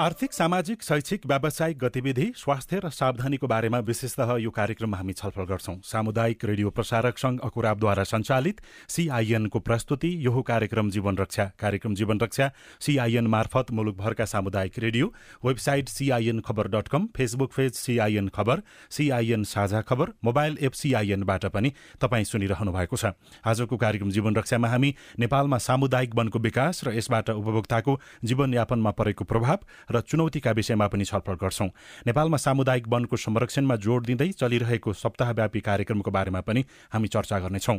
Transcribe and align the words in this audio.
आर्थिक 0.00 0.32
सामाजिक 0.32 0.82
शैक्षिक 0.82 1.26
व्यावसायिक 1.26 1.78
गतिविधि 1.78 2.26
स्वास्थ्य 2.36 2.78
र 2.80 2.88
सावधानीको 2.90 3.46
बारेमा 3.46 3.78
विशेषतः 3.84 4.30
यो 4.40 4.50
कार्यक्रममा 4.50 4.96
हामी 4.96 5.12
छलफल 5.12 5.44
गर्छौं। 5.44 5.74
सामुदायिक 5.84 6.44
रेडियो 6.44 6.70
प्रसारक 6.70 7.18
संघ 7.18 7.40
अकुराबद्वारा 7.44 8.04
सञ्चालित 8.04 8.60
सीआईएनको 8.88 9.58
प्रस्तुति 9.60 10.10
यो 10.26 10.42
कार्यक्रम 10.42 10.90
जीवन 10.90 11.16
रक्षा 11.16 11.44
कार्यक्रम 11.60 11.94
जीवन 11.94 12.20
रक्षा 12.20 12.50
सीआईएन 12.80 13.26
मार्फत 13.26 13.70
मुलुकभरका 13.70 14.24
सामुदायिक 14.24 14.78
radio 14.78 15.12
website 15.44 15.88
CIN 15.90 16.40
Khabar 16.48 16.68
dot 16.72 16.88
com 16.88 17.08
Facebook 17.16 17.52
page 17.56 17.72
CIN 17.74 18.28
Khabar 18.32 18.62
CIN 18.90 19.44
Sajha 19.52 19.80
Khabar 19.82 20.14
mobile 20.24 20.56
app 20.62 20.80
सीआईएनबाट 20.80 21.46
पनि 21.52 21.72
तपाईँ 22.00 22.24
सुनिरहनु 22.24 22.72
भएको 22.72 22.96
छ। 22.96 23.12
आजको 23.44 23.76
कार्यक्रम 23.76 24.10
जीवन 24.10 24.36
रक्षामा 24.36 24.68
हामी 24.68 24.94
नेपालमा 25.20 25.58
सामुदायिक 25.60 26.16
वनको 26.16 26.38
विकास 26.40 26.84
र 26.88 26.96
यसबाट 26.96 27.30
उपभोक्ताको 27.36 28.00
जीवनयापनमा 28.24 28.90
परेको 28.96 29.24
प्रभाव 29.28 29.58
र 29.90 30.00
चुनौतीका 30.00 30.50
विषयमा 30.50 30.86
पनि 30.86 31.04
छलफल 31.04 31.34
गर्छौं। 31.34 31.68
नेपालमा 32.06 32.36
सामुदायिक 32.38 32.88
वनको 32.88 33.16
संरक्षणमा 33.18 33.76
जोड़ 33.76 34.02
दिँदै 34.06 34.30
चलिरहेको 34.32 34.92
सप्ताहव्यापी 34.92 35.60
कार्यक्रमको 35.60 36.10
बारेमा 36.10 36.40
पनि 36.40 36.64
हामी 36.92 37.08
चर्चा 37.08 37.38
गर्नेछौं। 37.38 37.78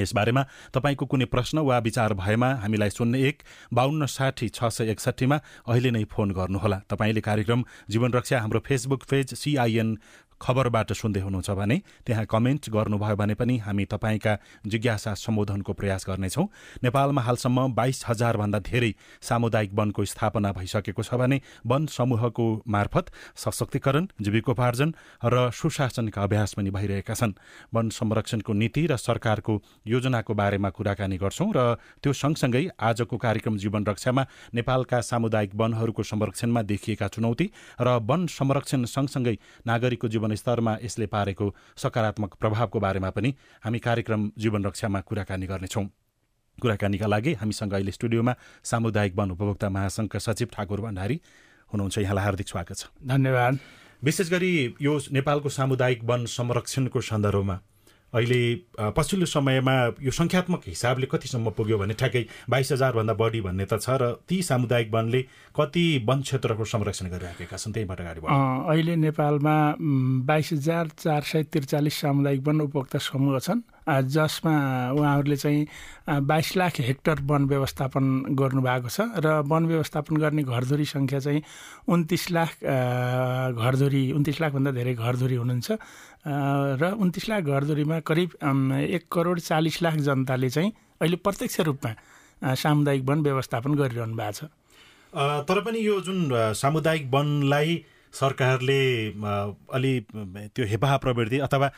यसबारेमा 0.00 0.42
तपाईँको 0.74 1.06
कुनै 1.06 1.24
प्रश्न 1.26 1.58
वा 1.66 1.78
विचार 1.78 2.14
भएमा 2.14 2.48
हामीलाई 2.62 2.90
शून्य 2.90 3.28
एक 3.28 3.42
बाहन्न 3.74 4.06
साठी 4.06 4.48
छ 4.48 4.70
सय 4.70 4.90
एकसट्ठीमा 4.90 5.36
अहिले 5.66 5.90
नै 5.90 6.04
फोन 6.06 6.30
गर्नुहोला। 6.30 6.78
तपाईँले 6.86 7.20
कार्यक्रम 7.20 7.64
जीवन 7.90 8.12
रक्षा 8.12 8.38
हाम्रो 8.40 8.60
फेसबुक 8.60 9.02
पेज 9.10 9.34
सिआइएन 9.34 9.98
खबरबाट 10.40 10.92
सुन्दै 10.92 11.20
हुनुहुन्छ 11.20 11.50
भने 11.50 11.76
त्यहाँ 12.06 12.24
कमेन्ट 12.26 12.70
गर्नुभयो 12.70 13.16
भने 13.16 13.34
पनि 13.34 13.56
हामी 13.58 13.84
तपाईँका 13.84 14.32
जिज्ञासा 14.66 15.14
सम्बोधनको 15.14 15.72
प्रयास 15.72 16.04
गर्नेछौँ। 16.08 16.46
नेपालमा 16.82 17.22
हालसम्म 17.22 17.72
बाइस 17.74 18.04
हजारभन्दा 18.08 18.58
धेरै 18.60 18.92
सामुदायिक 19.20 19.70
वनको 19.74 20.04
स्थापना 20.04 20.52
भइसकेको 20.52 21.02
छ 21.02 21.14
भने 21.14 21.40
वन 21.66 21.86
समूहको 21.86 22.46
मार्फत 22.68 23.06
सशक्तिकरण 23.36 24.06
जीविकोपार्जन 24.20 24.94
र 25.24 25.50
सुशासनका 25.52 26.22
अभ्यास 26.22 26.54
पनि 26.54 26.70
भइरहेका 26.70 27.14
छन्। 27.14 27.32
वन 27.74 27.88
संरक्षणको 27.90 28.52
नीति 28.52 28.86
र 28.86 28.96
सरकारको 28.96 29.60
योजनाको 29.86 30.34
बारेमा 30.34 30.70
कुराकानी 30.70 31.16
गर्छौं 31.18 31.52
र 31.52 31.76
त्यो 32.00 32.12
सँगसँगै 32.14 32.64
आजको 32.80 33.16
कार्यक्रम 33.18 33.56
जीवन 33.58 33.84
रक्षामा 33.86 34.26
नेपालका 34.54 35.00
सामुदायिक 35.02 35.54
वनहरूको 35.54 36.02
संरक्षणमा 36.02 36.62
देखिएका 36.64 37.08
चुनौती 37.08 37.50
र 37.80 37.88
वन 38.08 38.26
संरक्षण 38.30 38.84
सँगसँगै 38.86 39.36
नागरिकको 39.66 40.08
जीवन 40.08 40.28
स्तरमा 40.36 40.76
यसले 40.82 41.06
पारेको 41.06 41.54
सकारात्मक 41.76 42.34
प्रभावको 42.34 42.80
बारेमा 42.80 43.10
पनि 43.10 43.34
हामी 43.64 43.78
कार्यक्रम 43.78 44.30
जीवन 44.38 44.64
रक्षामा 44.64 45.00
कुराकानी 45.00 45.46
गर्नेछौँ। 45.46 45.84
कुराकानीका 46.58 47.06
लागि 47.06 47.32
हामीसँग 47.34 47.72
अहिले 47.72 47.92
स्टुडियोमा 47.92 48.34
सामुदायिक 48.64 49.14
वन 49.16 49.30
उपभोक्ता 49.30 49.68
महासङ्घका 49.68 50.18
सचिव 50.18 50.48
ठाकुर 50.52 50.80
भण्डारी 50.80 51.20
हुनुहुन्छ। 51.72 51.98
यहाँलाई 51.98 52.24
हार्दिक 52.24 52.48
स्वागत 52.48 52.76
छ। 52.76 52.84
धन्यवाद। 53.06 53.58
विशेष 54.02 54.30
गरी 54.30 54.74
यो 54.80 54.98
नेपालको 55.12 55.48
सामुदायिक 55.48 56.04
वन 56.04 56.24
संरक्षणको 56.26 57.00
सन्दर्भमा 57.00 57.56
अहिले 58.10 58.40
पछिल्लो 58.96 59.26
समयमा 59.30 59.74
यो 60.02 60.10
सङ्ख्यात्मक 60.10 60.62
हिसाबले 60.66 61.06
कतिसम्म 61.12 61.50
पुग्यो 61.54 61.78
भने 61.78 61.94
ठ्याक्कै 61.94 62.24
बाइस 62.50 62.72
हजारभन्दा 62.72 63.14
बढी 63.14 63.40
भन्ने 63.46 63.64
त 63.70 63.78
छ 63.78 63.94
र 64.02 64.18
ती 64.26 64.42
सामुदायिक 64.50 64.88
वनले 64.90 65.20
कति 65.54 65.84
वन 66.10 66.20
क्षेत्रको 66.26 66.64
संरक्षण 66.74 67.06
गरिराखेका 67.14 67.56
छन् 67.56 67.74
त्यहीबाट 67.74 68.00
अगाडि 68.02 68.20
अहिले 68.26 68.94
नेपालमा 69.06 69.56
बाइस 70.26 70.52
हजार 70.52 70.84
चार 70.98 71.22
सय 71.22 71.42
त्रिचालिस 71.54 72.00
सामुदायिक 72.02 72.42
वन 72.48 72.60
उपभोक्ता 72.66 72.98
समूह 72.98 73.38
छन्। 73.38 73.62
जसमा 73.88 74.54
उहाँहरूले 74.92 75.36
चाहिँ 75.36 75.66
बाइस 76.22 76.56
लाख 76.56 76.80
हेक्टर 76.80 77.20
वन 77.24 77.44
व्यवस्थापन 77.48 78.04
गर्नुभएको 78.36 78.88
छ 78.88 79.00
र 79.24 79.40
वन 79.46 79.66
व्यवस्थापन 79.66 80.16
गर्ने 80.16 80.42
घरधुरी 80.42 80.84
सङ्ख्या 80.84 81.20
चाहिँ 81.20 81.42
उन्तिस 81.88 82.30
लाख 82.30 82.50
घरधुरी 82.60 84.02
उन्तिस 84.12 84.40
लाखभन्दा 84.40 84.70
धेरै 84.70 84.94
घरधुरी 84.94 85.36
हुनुहुन्छ। 85.40 85.68
र 86.80 86.82
उन्तिस 87.00 87.28
लाख 87.28 87.42
घरधुरीमा 87.42 88.00
करिब 88.04 88.30
एक 88.84 89.04
करोड 89.08 89.38
चालिस 89.40 89.82
लाख 89.82 89.94
जनताले 90.06 90.48
चाहिँ 90.50 90.70
अहिले 91.00 91.16
प्रत्यक्ष 91.24 91.60
रूपमा 91.60 92.54
सामुदायिक 92.54 93.02
वन 93.04 93.18
व्यवस्थापन 93.22 93.74
गरिरहनु 93.74 94.16
भएको 94.16 94.32
छ। 94.32 94.44
तर 95.48 95.60
पनि 95.64 95.78
यो 95.80 96.00
जुन 96.00 96.28
सामुदायिक 96.54 97.10
वनलाई 97.10 97.70
सरकारले 98.12 98.80
अलि 99.72 99.92
त्यो 100.54 100.64
हेपाह 100.66 100.96
प्रवृत्ति 100.98 101.38
अथवा 101.38 101.70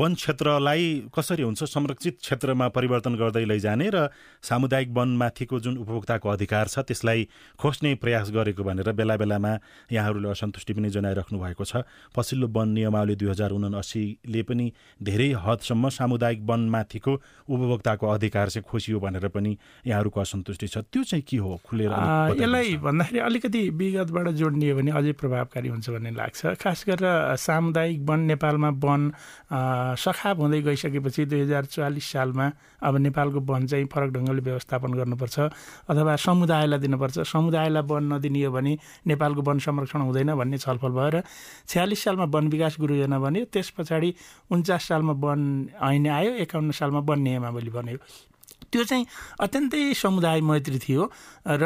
वन 0.00 0.14
क्षेत्रलाई 0.14 1.10
कसरी 1.14 1.42
हुन्छ 1.42 1.64
संरक्षित 1.64 2.18
क्षेत्रमा 2.20 2.68
परिवर्तन 2.68 3.14
गर्दै 3.16 3.44
लैजाने 3.44 3.88
र 3.94 4.08
सामुदायिक 4.42 4.90
वनमाथिको 4.96 5.60
जुन 5.60 5.76
उपभोक्ताको 5.78 6.28
अधिकार 6.28 6.66
छ 6.68 6.78
त्यसलाई 6.84 7.28
खोज्ने 7.58 7.94
प्रयास 8.02 8.30
गरेको 8.30 8.62
भनेर 8.64 8.92
बेला 8.92 9.16
बेलामा 9.16 9.52
यहाँहरूले 9.92 10.28
असन्तुष्टि 10.30 10.72
पनि 10.74 10.90
जनाइराख्नु 10.90 11.38
भएको 11.38 11.64
छ। 11.64 11.82
पछिल्लो 12.12 12.48
वन 12.48 12.68
नियमावली 12.76 13.14
दुई 13.16 13.30
हजार 13.30 13.50
उनासीले 13.50 14.42
पनि 14.42 14.66
धेरै 15.00 15.30
हदसम्म 15.46 15.88
सामुदायिक 15.88 16.40
वनमाथिको 16.44 17.12
उपभोक्ताको 17.48 18.06
अधिकार 18.06 18.48
चाहिँ 18.50 18.64
खोसियो 18.68 19.00
भनेर 19.00 19.28
पनि 19.28 19.56
यहाँहरूको 19.86 20.20
असन्तुष्टि 20.20 20.66
छ। 20.68 20.78
त्यो 20.92 21.02
चाहिँ 21.02 21.24
के 21.24 21.36
हो? 21.36 21.56
खुलेर 21.64 21.90
यसलाई 21.90 22.76
भन्दाखेरि 22.84 23.18
अलिकति 23.20 23.60
विगतबाट 23.70 24.28
जोड्ने 24.38 24.70
हो 24.70 24.76
भने 24.76 24.90
अझै 24.90 25.12
प्रभावकारी 25.16 25.68
हुन्छ 25.70 25.90
भन्ने 25.90 26.10
लाग्छ। 26.10 26.40
खास 26.62 26.84
गरेर 26.88 27.36
सामुदायिक 27.36 28.00
वन 28.08 28.20
नेपालमा 28.30 28.70
वन 28.84 29.00
सखाप 29.96 30.36
हुँदै 30.40 30.60
गइसकेपछि 30.62 31.24
दुई 31.30 31.40
हजार 31.40 31.64
चौवालिस 31.70 32.06
सालमा 32.12 32.46
अब 32.82 32.96
नेपालको 33.06 33.40
वन 33.40 33.66
चाहिँ 33.66 33.86
फरक 33.92 34.10
ढङ्गले 34.14 34.42
व्यवस्थापन 34.42 34.90
गर्नुपर्छ 35.00 35.38
अथवा 35.90 36.16
समुदायलाई 36.16 36.78
दिनुपर्छ। 36.78 37.18
समुदायलाई 37.26 37.82
वन 37.90 38.12
नदिने 38.12 38.48
भने 38.48 38.72
नेपालको 39.06 39.42
वन 39.42 39.58
संरक्षण 39.58 40.00
हुँदैन 40.00 40.34
भन्ने 40.34 40.58
छलफल 40.58 40.92
भएर 40.98 41.22
छ्यालिस 41.68 42.04
सालमा 42.04 42.24
वन 42.34 42.48
विकास 42.48 42.76
गुरु 42.80 42.94
योजना 42.94 43.18
बन्यो। 43.18 43.44
त्यस 43.52 43.70
पछाडि 43.78 44.14
उन्चास 44.50 44.82
सालमा 44.88 45.12
वन 45.24 45.40
ऐन 45.82 46.06
आयो 46.06 46.32
एकाउन्न 46.44 46.70
सालमा 46.70 47.00
वन 47.08 47.18
नियमावली 47.20 47.70
बन्यो। 47.70 47.98
त्यो 48.72 48.84
चाहिँ 48.84 49.06
अत्यन्तै 49.40 49.82
समुदाय 49.94 50.40
मैत्री 50.40 50.78
थियो 50.78 51.10
र 51.46 51.64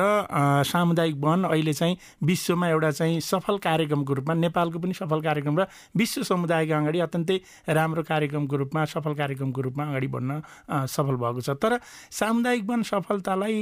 सामुदायिक 0.64 1.16
वन 1.20 1.44
अहिले 1.44 1.72
चाहिँ 1.72 1.96
विश्वमा 2.24 2.68
एउटा 2.68 2.90
चाहिँ 2.90 3.20
सफल 3.20 3.58
कार्यक्रमको 3.60 4.12
रूपमा 4.14 4.34
नेपालको 4.34 4.78
पनि 4.78 4.94
सफल 4.94 5.20
कार्यक्रम 5.20 5.58
र 5.60 5.66
विश्व 5.96 6.22
समुदायको 6.24 6.74
अगाडि 6.74 6.98
अत्यन्तै 7.06 7.36
राम्रो 7.68 8.02
कार्यक्रमको 8.02 8.56
रूपमा 8.56 8.84
सफल 8.84 9.14
कार्यक्रमको 9.14 9.60
रूपमा 9.60 9.84
अगाडि 9.84 10.06
बढ्न 10.06 10.40
सफल 10.88 11.16
भएको 11.22 11.40
छ। 11.40 11.50
तर 11.60 11.78
सामुदायिक 12.10 12.64
वन 12.64 12.82
सफलतालाई 12.82 13.54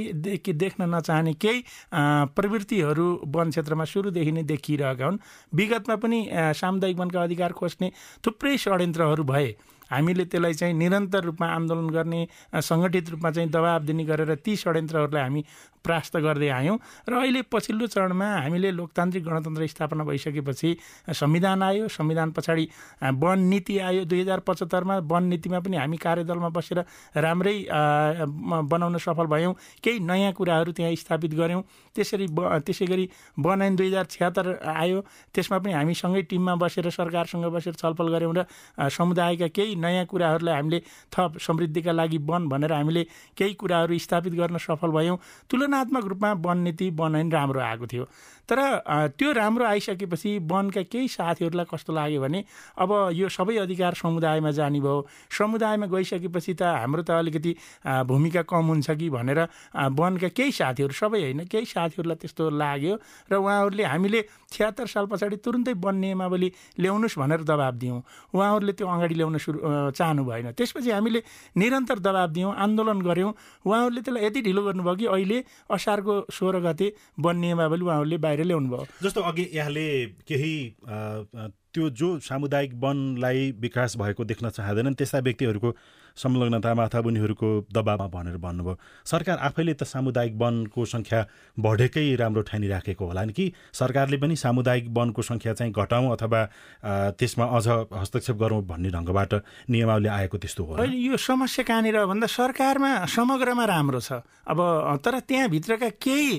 देख्न 0.53 0.89
नचाहने 0.95 1.33
केही 1.35 1.63
प्रवृत्तिहरू 2.37 3.07
वन 3.35 3.49
क्षेत्रमा 3.49 3.85
सुरुदेखि 3.85 4.31
नै 4.31 4.43
देखिरहेका 4.43 5.05
हुन्। 5.05 5.19
विगतमा 5.51 5.95
पनि 5.99 6.19
सामुदायिक 6.31 6.97
वनका 6.97 7.23
अधिकार 7.23 7.51
खोज्ने 7.53 7.91
थुप्रै 8.25 8.57
षड्यन्त्रहरू 8.57 9.23
भए 9.23 9.47
हामीले 9.93 10.25
त्यसलाई 10.25 10.53
चाहिँ 10.53 10.73
निरन्तर 10.73 11.23
रूपमा 11.23 11.47
आन्दोलन 11.47 11.89
गर्ने 11.89 12.21
सङ्गठित 12.61 13.09
रूपमा 13.09 13.31
चाहिँ 13.31 13.49
दबाब 13.49 13.81
दिने 13.85 14.03
गरेर 14.05 14.35
ती 14.45 14.55
षड्यन्त्रहरूलाई 14.55 15.21
हामी 15.21 15.43
परास्त 15.83 16.15
गर्दै 16.23 16.47
आयौँ। 16.47 16.77
र 17.09 17.13
अहिले 17.19 17.41
पछिल्लो 17.51 17.87
चरणमा 17.91 18.27
हामीले 18.47 18.71
लोकतान्त्रिक 18.71 19.23
गणतन्त्र 19.23 19.67
स्थापना 19.67 20.03
भइसकेपछि 20.07 20.69
संविधान 21.11 21.63
आयो 21.63 21.87
संविधान 21.91 22.31
पछाडि 22.31 22.67
वन 23.19 23.39
नीति 23.51 23.77
आयो। 23.79 24.03
दुई 24.07 24.21
हजार 24.21 24.39
पचहत्तरमा 24.47 24.97
वन 25.11 25.23
नीतिमा 25.27 25.59
पनि 25.59 25.77
हामी 25.77 25.97
कार्यदलमा 25.99 26.49
बसेर 26.55 26.79
राम्रै 27.19 27.55
बनाउन 28.71 28.97
सफल 28.97 29.27
भयौँ। 29.27 29.53
केही 29.83 29.99
नयाँ 29.99 30.31
कुराहरू 30.33 30.71
त्यहाँ 30.71 30.95
स्थापित 30.95 31.33
गऱ्यौँ। 31.35 31.63
त्यसरी 31.95 32.27
ब 32.31 32.63
त्यसै 32.63 32.85
गरी 32.87 33.09
वन 33.43 33.61
ऐन 33.61 33.75
दुई 33.75 33.87
हजार 33.87 34.05
छ्यात्तर 34.07 34.63
आयो। 34.63 35.03
त्यसमा 35.35 35.57
पनि 35.59 35.73
हामी 35.73 35.93
सँगै 35.93 36.21
टिममा 36.31 36.55
बसेर 36.63 36.89
सरकारसँग 36.95 37.45
बसेर 37.51 37.73
छलफल 37.75 38.07
गऱ्यौँ 38.07 38.33
र 38.33 38.47
समुदायका 38.87 39.47
केही 39.51 39.75
नयाँ 39.83 40.05
कुराहरूलाई 40.05 40.55
हामीले 40.55 40.79
थप 41.13 41.37
समृद्धिका 41.37 41.91
लागि 41.91 42.17
वन 42.23 42.47
भनेर 42.49 42.73
हामीले 42.73 43.03
केही 43.37 43.53
कुराहरू 43.53 43.97
स्थापित 43.99 44.33
गर्न 44.33 44.57
सफल 44.57 44.91
भयौँ। 44.91 45.17
तुलना 45.49 45.73
तुलनात्मक 45.73 46.05
रूपमा 46.05 46.31
वन 46.45 46.57
नीति 46.57 46.89
वन 46.89 47.31
राम्रो 47.31 47.59
आएको 47.59 47.85
थियो। 47.87 48.05
तर 48.49 48.59
त्यो 49.17 49.31
राम्रो 49.31 49.65
आइसकेपछि 49.65 50.31
वनका 50.51 50.81
केही 50.91 51.07
साथीहरूलाई 51.07 51.65
कस्तो 51.71 51.93
लाग्यो 51.93 52.21
भने 52.21 52.43
अब 52.75 52.91
यो 53.15 53.29
सबै 53.29 53.55
अधिकार 53.63 53.93
समुदायमा 53.95 54.51
जाने 54.51 54.79
भयो। 54.79 55.07
समुदायमा 55.31 55.85
गइसकेपछि 55.87 56.53
त 56.53 56.61
हाम्रो 56.83 57.03
त 57.07 57.11
अलिकति 57.23 57.51
भूमिका 58.03 58.41
कम 58.43 58.65
हुन्छ 58.67 58.91
कि 58.99 59.09
भनेर 59.09 59.39
वनका 59.95 60.27
केही 60.35 60.51
साथीहरू 60.51 60.93
सबै 60.93 61.19
होइन 61.23 61.47
केही 61.47 61.65
साथीहरूलाई 61.65 62.17
त्यस्तो 62.19 62.49
लाग्यो 62.51 62.93
र 63.31 63.33
उहाँहरूले 63.39 63.83
हामीले 63.83 64.21
छ्यात्तर 64.51 64.85
साल 64.85 65.05
पछाडि 65.07 65.37
तुरुन्तै 65.39 65.73
वन 65.79 65.95
नियमावली 66.03 66.49
ल्याउनुहोस् 66.77 67.17
भनेर 67.17 67.41
दबाब 67.47 67.75
दियौँ। 67.79 67.99
उहाँहरूले 68.35 68.73
त्यो 68.77 68.87
अगाडि 68.87 69.15
ल्याउन 69.15 69.37
सुरु 69.39 69.57
चाहनु 69.97 70.23
भएन। 70.25 70.51
त्यसपछि 70.53 70.91
हामीले 70.91 71.19
निरन्तर 71.57 71.97
दबाब 72.05 72.29
दियौँ 72.35 72.53
आन्दोलन 72.53 72.99
गऱ्यौँ। 73.01 73.31
उहाँहरूले 73.65 74.01
त्यसलाई 74.03 74.23
यति 74.25 74.39
ढिलो 74.45 74.61
गर्नुभयो 74.67 74.95
कि 74.95 75.05
अहिले 75.09 75.37
असारको 75.73 76.13
सोह्र 76.29 76.59
गते 76.67 76.87
वन 77.17 77.35
नियमावली 77.39 77.83
उहाँहरूले 77.83 78.17
बाहिर 78.33 78.45
ल्याउनु 78.49 78.69
भयो। 78.69 78.85
जस्तो 79.03 79.21
अघि 79.21 79.45
यहाँले 79.53 79.87
केही 80.25 80.53
त्यो 81.73 81.89
जो 81.89 82.07
सामुदायिक 82.19 82.73
वनलाई 82.81 83.51
विकास 83.61 83.97
भएको 83.97 84.23
देख्न 84.25 84.49
चाहँदैनन् 84.49 84.97
त्यस्ता 84.97 85.19
व्यक्तिहरूको 85.19 85.69
संलग्नतामा 86.15 86.83
अथवा 86.85 87.07
उनीहरूको 87.09 87.49
दबावमा 87.73 88.07
भनेर 88.07 88.37
भन्नुभयो। 88.37 88.77
सरकार 89.05 89.37
आफैले 89.49 89.73
त 89.73 89.83
सामुदायिक 89.83 90.33
वनको 90.37 90.81
सङ्ख्या 90.85 91.19
बढेकै 91.57 92.05
राम्रो 92.21 92.41
ठानिराखेको 92.49 93.05
होला 93.05 93.23
नि 93.25 93.33
कि? 93.33 93.45
सरकारले 93.73 94.17
पनि 94.21 94.35
सामुदायिक 94.37 94.85
वनको 94.93 95.21
सङ्ख्या 95.21 95.53
चाहिँ 95.53 95.73
घटाउँ 95.73 96.11
अथवा 96.13 96.41
त्यसमा 97.17 97.45
अझ 97.57 97.67
हस्तक्षेप 97.97 98.37
गरौँ 98.37 98.61
भन्ने 98.61 98.89
ढङ्गबाट 98.93 99.33
नियमावली 99.73 100.09
आएको 100.13 100.37
त्यस्तो 100.37 100.63
हो 100.63 100.73
अहिले 100.77 100.97
यो 100.97 101.17
समस्या 101.17 101.65
कहाँनिर? 101.65 102.05
भन्दा 102.05 102.27
सरकारमा 102.29 102.91
समग्रमा 103.09 103.65
राम्रो 103.65 103.99
छ। 103.99 104.21
अब 104.45 104.59
तर 105.01 105.19
त्यहाँभित्रका 105.25 105.89
केही 105.97 106.29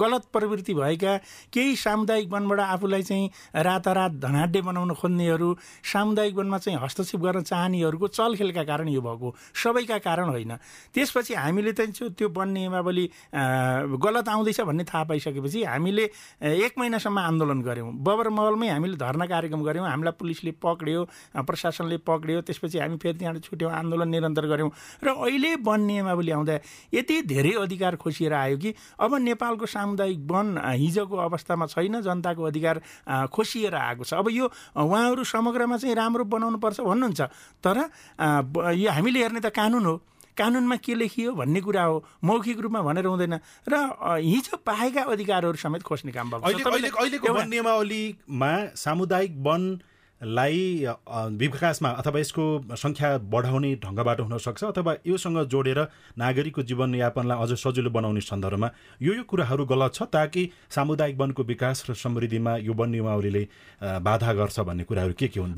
गलत 0.00 0.24
प्रवृत्ति 0.32 0.74
भएका 0.74 1.16
केही 1.52 1.76
सामुदायिक 1.76 2.28
वनबाट 2.32 2.60
आफूलाई 2.60 3.02
चाहिँ 3.02 3.30
रातारात 3.60 4.12
धनाड्य 4.24 4.60
बनाउन 4.62 4.94
खोज्नेहरू 4.94 5.48
सामुदायिक 5.92 6.34
वनमा 6.34 6.58
चाहिँ 6.58 6.78
हस्तक्षेप 6.80 7.20
गर्न 7.20 7.42
चाहनेहरूको 7.44 8.08
चलखेल 8.08 8.50
भएका 8.54 8.62
कारण 8.64 8.88
यो 8.88 9.00
भएको 9.02 9.34
सबैका 9.54 9.98
कारण 9.98 10.28
होइन। 10.30 10.52
त्यसपछि 10.94 11.34
हामीले 11.34 11.72
चाहिँ 11.74 12.14
त्यो 12.14 12.28
वन 12.30 12.48
नियमावली 12.54 13.10
गलत 13.98 14.28
आउँदैछ 14.28 14.60
भन्ने 14.62 14.84
थाहा 14.86 15.04
पाइसकेपछि 15.10 15.62
हामीले 15.64 16.04
एक 16.38 16.78
महिनासम्म 16.78 17.18
आन्दोलन 17.18 17.62
गऱ्यौँ। 17.62 17.90
बबर 17.98 18.28
महलमै 18.30 18.68
हामीले 18.68 18.96
धर्ना 18.96 19.26
कार्यक्रम 19.26 19.62
गऱ्यौँ 19.64 19.86
हामीलाई 19.88 20.14
पुलिसले 20.14 20.52
पक्रियो 20.62 21.00
प्रशासनले 21.42 21.96
पक्रियो 22.06 22.40
त्यसपछि 22.46 22.78
हामी 22.78 22.96
फेरि 23.02 23.18
त्यहाँबाट 23.18 23.42
छुट्यौँ 23.44 23.72
आन्दोलन 23.72 24.08
निरन्तर 24.08 24.46
गऱ्यौँ। 24.46 24.70
र 25.02 25.08
अहिले 25.10 25.54
वन 25.66 25.80
नियमावली 25.82 26.30
आउँदा 26.30 26.54
यति 26.94 27.22
धेरै 27.26 27.52
अधिकार 27.58 27.96
खोसिएर 27.96 28.32
आयो 28.32 28.56
कि 28.58 28.74
अब 29.00 29.14
नेपालको 29.18 29.66
सामुदायिक 29.66 30.20
वन 30.30 30.46
हिजोको 30.62 31.16
अवस्थामा 31.16 31.66
छैन 31.66 32.00
जनताको 32.00 32.42
अधिकार 32.44 32.76
खोसिएर 33.32 33.74
आएको 33.74 34.04
छ। 34.04 34.14
अब 34.14 34.28
यो 34.30 34.46
उहाँहरू 34.76 35.24
समग्रमा 35.24 35.76
चाहिँ 35.76 35.94
राम्रो 35.94 36.24
बनाउनु 36.24 36.58
पर्छ 36.58 36.80
भन्नुहुन्छ। 36.80 37.20
तर 37.64 37.76
यो 38.74 38.90
हामीले 38.90 39.18
हेर्ने 39.22 39.40
त 39.40 39.48
कानुन 39.52 39.84
हो। 39.86 39.96
कानुनमा 40.34 40.76
के 40.82 40.94
लेखियो 40.94 41.32
भन्ने 41.32 41.60
कुरा 41.62 41.82
हो। 41.82 42.04
मौखिक 42.24 42.58
रूपमा 42.58 42.80
भनेर 42.82 43.06
हुँदैन। 43.06 43.34
र 43.70 43.74
हिजो 44.18 44.56
पाएका 44.66 45.02
अधिकारहरू 45.06 45.56
समेत 45.56 45.82
खोज्ने 45.82 46.12
काम 46.12 46.30
भएको 46.30 46.58
सामुदायिक 48.74 49.32
वन 49.46 49.62
लाई 50.22 50.86
विकासमा 51.36 51.88
अथवा 52.00 52.18
यसको 52.20 52.44
सङ्ख्या 52.76 53.08
बढाउने 53.28 53.74
ढङ्गबाट 53.84 54.20
हुनसक्छ 54.20 54.64
अथवा 54.64 54.94
योसँग 55.06 55.38
जोडेर 55.52 55.80
नागरिकको 56.18 56.62
जीवनयापनलाई 56.62 57.42
अझ 57.42 57.58
सजिलो 57.58 57.90
बनाउने 57.90 58.20
सन्दर्भमा 58.22 58.70
यो 59.02 59.12
यो 59.14 59.22
कुराहरू 59.28 59.64
गलत 59.66 59.94
छ 59.94 60.02
ताकि 60.08 60.42
सामुदायिक 60.70 61.18
वनको 61.18 61.42
विकास 61.44 61.84
र 61.90 61.94
समृद्धिमा 61.94 62.56
यो 62.62 62.72
वन 62.72 62.88
नियमावलीले 62.90 63.42
बाधा 64.00 64.32
गर्छ 64.32 64.60
भन्ने 64.60 64.84
कुराहरू 64.84 65.12
के 65.18 65.28
के 65.28 65.40
हुन्? 65.40 65.52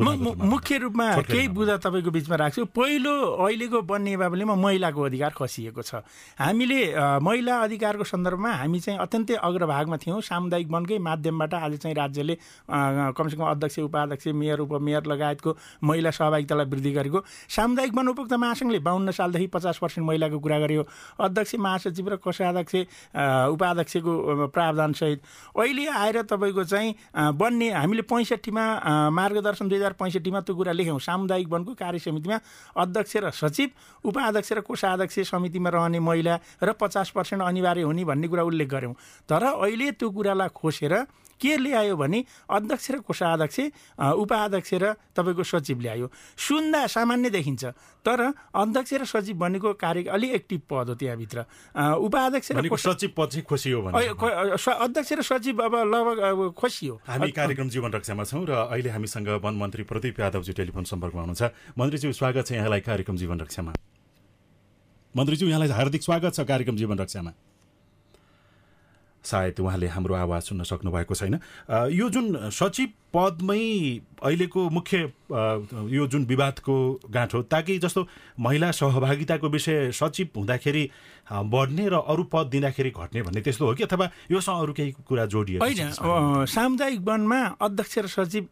मुख्य 0.51 0.79
रूपमा 0.79 1.07
केही 1.23 1.49
बुझा 1.53 1.77
तपाईँको 1.77 2.11
बिचमा 2.11 2.37
राख्छु। 2.37 2.65
पहिलो 2.75 3.15
अहिलेको 3.47 3.81
वन 3.87 4.03
नियमावलीमा 4.03 4.55
महिलाको 4.57 5.03
अधिकार 5.03 5.33
खसिएको 5.37 5.83
छ। 5.83 6.03
हामीले 6.41 6.81
महिला 7.23 7.55
अधिकारको 7.63 8.05
सन्दर्भमा 8.05 8.51
हामी 8.51 8.81
चाहिँ 8.81 8.99
अत्यन्तै 8.99 9.35
अग्रभागमा 9.37 9.97
थियौँ। 10.03 10.21
सामुदायिक 10.27 10.69
वनकै 10.73 10.99
माध्यमबाट 10.99 11.55
आज 11.55 11.77
चाहिँ 11.77 11.95
राज्यले 11.97 12.35
कमसेकम 12.67 13.45
अध्यक्ष 13.47 13.79
उपाध्यक्ष 13.79 14.27
मेयर 14.47 14.57
मेयर 14.57 14.61
उपमेयर 14.61 15.07
लगायतको 15.07 15.57
महिला 15.83 16.11
सहभागितालाई 16.11 16.67
वृद्धि 16.67 16.93
गरेको। 16.93 17.21
सामुदायिक 17.51 17.95
वन 17.95 18.09
उपभोक्ता 18.09 18.37
महासङ्घले 18.37 18.79
बाहन्न 18.79 19.11
सालदेखि 19.11 19.47
पचास 19.47 19.79
पर्सेन्ट 19.83 20.07
महिलाको 20.07 20.39
कुरा 20.39 20.59
गर्यो। 20.59 20.83
अध्यक्ष 21.19 21.55
महासचिव 21.59 22.09
र 22.09 22.17
कोषाध्यक्ष 22.23 22.75
उपाध्यक्षको 23.53 24.47
प्रावधानसहित। 24.55 25.21
अहिले 25.59 25.87
आएर 25.87 26.23
तपाईँको 26.31 26.65
चाहिँ 26.65 26.95
बन्ने 27.35 27.71
हामीले 27.71 28.03
पैँसठीमा 28.07 28.65
मार्गदर्शन 29.11 29.69
दुई 29.69 29.79
हजार 29.79 29.93
पैँसठीमा 29.99 30.41
त्यो 30.41 30.55
कुरा 30.55 30.73
लेख्यौँ। 30.73 30.99
सामुदायिक 31.01 31.49
वनको 31.49 31.75
कार्य 31.75 31.99
समितिमा 31.99 32.39
अध्यक्ष 32.77 33.17
र 33.17 33.31
सचिव 33.35 33.69
उपाध्यक्ष 34.09 34.53
र 34.53 34.61
कोषाध्यक्ष 34.63 35.19
समितिमा 35.27 35.71
रहने 35.71 35.99
महिला 36.01 36.35
र 36.63 36.73
पचास 36.81 37.11
पर्सेन्ट 37.11 37.43
अनिवार्य 37.43 37.83
हुने 37.83 38.05
भन्ने 38.05 38.29
कुरा 38.29 38.43
उल्लेख 38.43 38.69
गऱ्यौँ 38.69 38.95
तर 39.29 39.43
अहिले 39.45 39.91
त्यो 39.99 40.11
कुरालाई 40.11 40.49
खोसेर 40.55 40.95
के 41.37 41.57
ल्यायो 41.57 41.97
भने 41.97 42.25
अध्यक्ष 42.49 42.91
र 42.91 42.99
कोषाध्यक्ष 43.05 43.61
उपाध्यक्ष 44.37 44.73
र 44.75 44.93
तपाईँको 45.17 45.43
सचिव 45.43 45.81
ल्यायो 45.81 46.07
सुन्दा 46.37 46.87
सामान्य 46.87 47.31
देखिन्छ 47.31 47.65
तर 48.05 48.21
अध्यक्ष 48.53 48.93
र 48.93 49.05
सचिव 49.09 49.37
भनेको 49.41 49.73
कार्य 49.81 50.13
अलिक 50.13 50.31
एक्टिभ 50.37 50.61
पद 50.69 50.89
हो 50.89 50.95
त्यहाँभित्र। 51.01 51.39
उपाध्यक्ष 51.97 52.53
र 52.53 52.77
सचिव 52.77 53.11
पछि 53.17 53.41
खोसियो 53.49 53.81
अध्यक्ष 53.81 55.13
र 55.13 55.23
सचिव 55.25 55.57
अब 55.65 55.75
लगभग 55.89 56.53
खोसियो 56.53 56.95
हामी 57.09 57.31
कार्यक्रम 57.33 57.69
जीवन 57.73 57.91
रक्षामा 57.97 58.25
छौँ 58.25 58.45
र 58.45 58.53
अहिले 58.69 58.91
हामीसँग 58.93 59.29
वन 59.41 59.55
मन्त्री 59.57 59.83
प्रदीप 59.89 60.21
यादवजी 60.21 60.53
टेलिफोन 60.53 60.85
सम्पर्कमा 60.85 61.21
हुनुहुन्छ। 61.23 61.43
मन्त्रीज्यू 61.79 62.13
स्वागत 62.13 62.45
छ 62.47 62.53
यहाँलाई 62.61 62.81
कार्यक्रम 62.85 63.17
जीवन 63.17 63.41
रक्षामा। 63.41 63.73
मन्त्रीज्यू 65.15 65.49
यहाँलाई 65.49 65.69
हार्दिक 65.73 66.03
स्वागत 66.03 66.33
छ 66.37 66.41
कार्यक्रम 66.45 66.77
जीवन 66.77 66.99
रक्षामा। 66.99 67.33
सायद 69.25 69.59
उहाँले 69.59 69.87
हाम्रो 69.91 70.15
आवाज 70.15 70.43
सुन्न 70.43 70.63
सक्नुभएको 70.63 71.15
छैन। 71.15 71.35
यो 71.91 72.07
जुन 72.15 72.27
सचिव 72.55 73.06
पदमै 73.17 73.65
अहिलेको 74.23 74.69
मुख्य 74.71 74.99
यो 75.97 76.07
जुन 76.07 76.25
विवादको 76.27 76.75
गाँठो 77.11 77.43
ताकि 77.53 77.79
जस्तो 77.79 78.07
महिला 78.41 78.71
सहभागिताको 78.71 79.49
विषय 79.49 79.91
सचिव 79.93 80.29
हुँदाखेरि 80.37 80.85
बढ्ने 81.33 81.89
र 81.89 81.95
अरू 82.07 82.23
पद 82.33 82.47
दिँदाखेरि 82.47 82.91
घट्ने 82.91 83.23
भन्ने 83.23 83.41
त्यस्तो 83.43 83.67
हो 83.67 83.75
कि? 83.75 83.83
अथवा 83.85 84.11
योसँग 84.31 84.61
अरू 84.63 84.73
केही 84.73 84.91
कुरा 85.09 85.27
जोडिएको 85.27 85.65
होइन 85.65 86.47
सामुदायिक 86.47 87.01
वनमा 87.09 87.41
अध्यक्ष 87.61 87.99
र 87.99 88.07
सचिव 88.07 88.45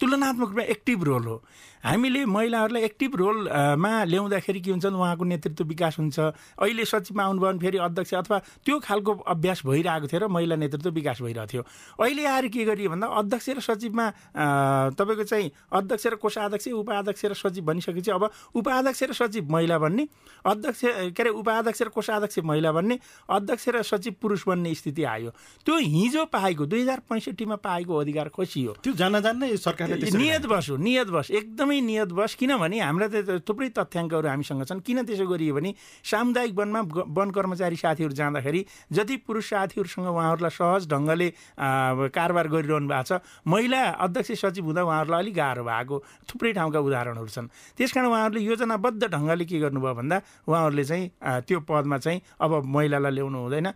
तुलनात्मक 0.00 0.48
रूपमा 0.48 0.62
एक्टिभ 0.62 1.04
रोल 1.04 1.24
हो। 1.24 1.36
हामीले 1.84 2.24
महिलाहरूलाई 2.24 2.82
एक्टिभ 2.82 3.16
रोलमा 3.16 3.92
ल्याउँदाखेरि 4.08 4.60
के 4.60 4.70
हुन्छ 4.70 4.86
उहाँको 4.86 5.24
नेतृत्व 5.24 5.64
विकास 5.64 5.98
हुन्छ। 5.98 6.18
अहिले 6.64 6.84
सचिवमा 6.84 7.22
आउनुभयो 7.24 7.52
भने 7.52 7.60
फेरि 7.60 7.78
अध्यक्ष 7.78 8.14
अथवा 8.24 8.38
त्यो 8.64 8.78
खालको 8.80 9.12
अभ्यास 9.20 9.62
भइरहेको 9.66 10.06
थियो 10.08 10.20
र 10.24 10.28
महिला 10.32 10.56
नेतृत्व 10.56 10.90
विकास 10.90 11.20
भइरहेको 11.22 11.52
थियो। 11.52 11.62
अहिले 12.00 12.24
आएर 12.24 12.48
के 12.48 12.64
गरियो 12.64 12.90
भन्दा 12.90 13.06
अध्यक्ष 13.20 13.48
र 13.48 13.60
सचिवमा 13.60 14.03
तपाईँको 14.94 15.24
चाहिँ 15.24 15.50
अध्यक्ष 15.72 16.06
र 16.06 16.14
कोषाध्यक्ष 16.16 16.68
उपाध्यक्ष 16.74 17.24
र 17.24 17.34
सचिव 17.34 17.64
भनिसकेपछि 17.64 18.10
अब 18.10 18.30
उपाध्यक्ष 18.54 19.02
र 19.02 19.12
सचिव 19.12 19.52
महिला 19.52 19.78
भन्ने 19.78 20.06
अध्यक्ष 20.46 20.80
के 20.84 21.22
अरे 21.22 21.30
उपाध्यक्ष 21.30 21.82
र 21.82 21.88
कोषाध्यक्ष 21.94 22.38
महिला 22.44 22.72
भन्ने 22.72 22.98
अध्यक्ष 23.30 23.68
र 23.68 23.82
सचिव 23.82 24.14
पुरुष 24.22 24.42
बन्ने 24.48 24.74
स्थिति 24.74 25.04
आयो। 25.04 25.30
त्यो 25.66 25.76
हिजो 25.78 26.24
पाएको 26.26 26.66
दुई 26.66 26.82
हजार 26.82 27.00
पैँसठीमा 27.08 27.56
पाएको 27.56 27.96
अधिकार 27.96 28.28
खोसियो 28.28 28.72
त्यो 28.84 28.92
जान 28.92 29.20
जान्नै 29.20 29.56
सरकारले 29.56 30.10
नियत 30.10 30.46
बस 30.46 30.70
हो 30.70 30.76
नियत 30.76 31.08
बस 31.08 31.30
एकदमै 31.30 31.80
नियत 31.80 32.12
बस। 32.12 32.34
किनभने 32.34 32.80
हाम्रा 32.80 33.08
त 33.08 33.42
थुप्रै 33.48 33.68
तथ्याङ्कहरू 33.78 34.28
हामीसँग 34.28 34.64
छन्। 34.64 34.80
किन 34.80 35.02
त्यसो 35.04 35.26
गरियो 35.26 35.54
भने 35.54 35.74
सामुदायिक 36.04 36.54
वनमा 36.54 36.80
वन 37.08 37.30
कर्मचारी 37.30 37.76
साथीहरू 37.76 38.14
जाँदाखेरि 38.14 38.64
जति 38.92 39.16
पुरुष 39.26 39.44
साथीहरूसँग 39.50 40.06
उहाँहरूलाई 40.06 40.50
सहज 40.50 40.88
ढङ्गले 40.88 41.28
कारोबार 42.10 42.46
गरिरहनु 42.48 42.88
भएको 42.88 43.02
छ 43.04 43.20
महिला 43.46 43.83
अध्यक्ष 43.84 44.30
सचिव 44.40 44.64
हुँदा 44.64 44.82
उहाँहरूलाई 44.82 45.20
अलिक 45.22 45.34
गाह्रो 45.34 45.64
भएको 45.64 45.96
थुप्रै 46.28 46.52
ठाउँका 46.52 46.78
उदाहरणहरू 46.80 47.28
छन्। 47.28 47.48
त्यस 47.76 47.92
कारण 47.92 48.06
उहाँहरूले 48.08 48.40
योजनाबद्ध 48.44 49.02
ढङ्गले 49.12 49.44
के 49.44 49.58
गर्नुभयो 49.60 49.94
भन्दा 49.94 50.16
उहाँहरूले 50.48 50.84
चाहिँ 50.84 51.04
त्यो 51.48 51.58
पदमा 51.68 51.98
चाहिँ 51.98 52.20
अब 52.40 52.52
महिलालाई 52.64 53.12
ल्याउनु 53.12 53.38
हुँदैन 53.44 53.68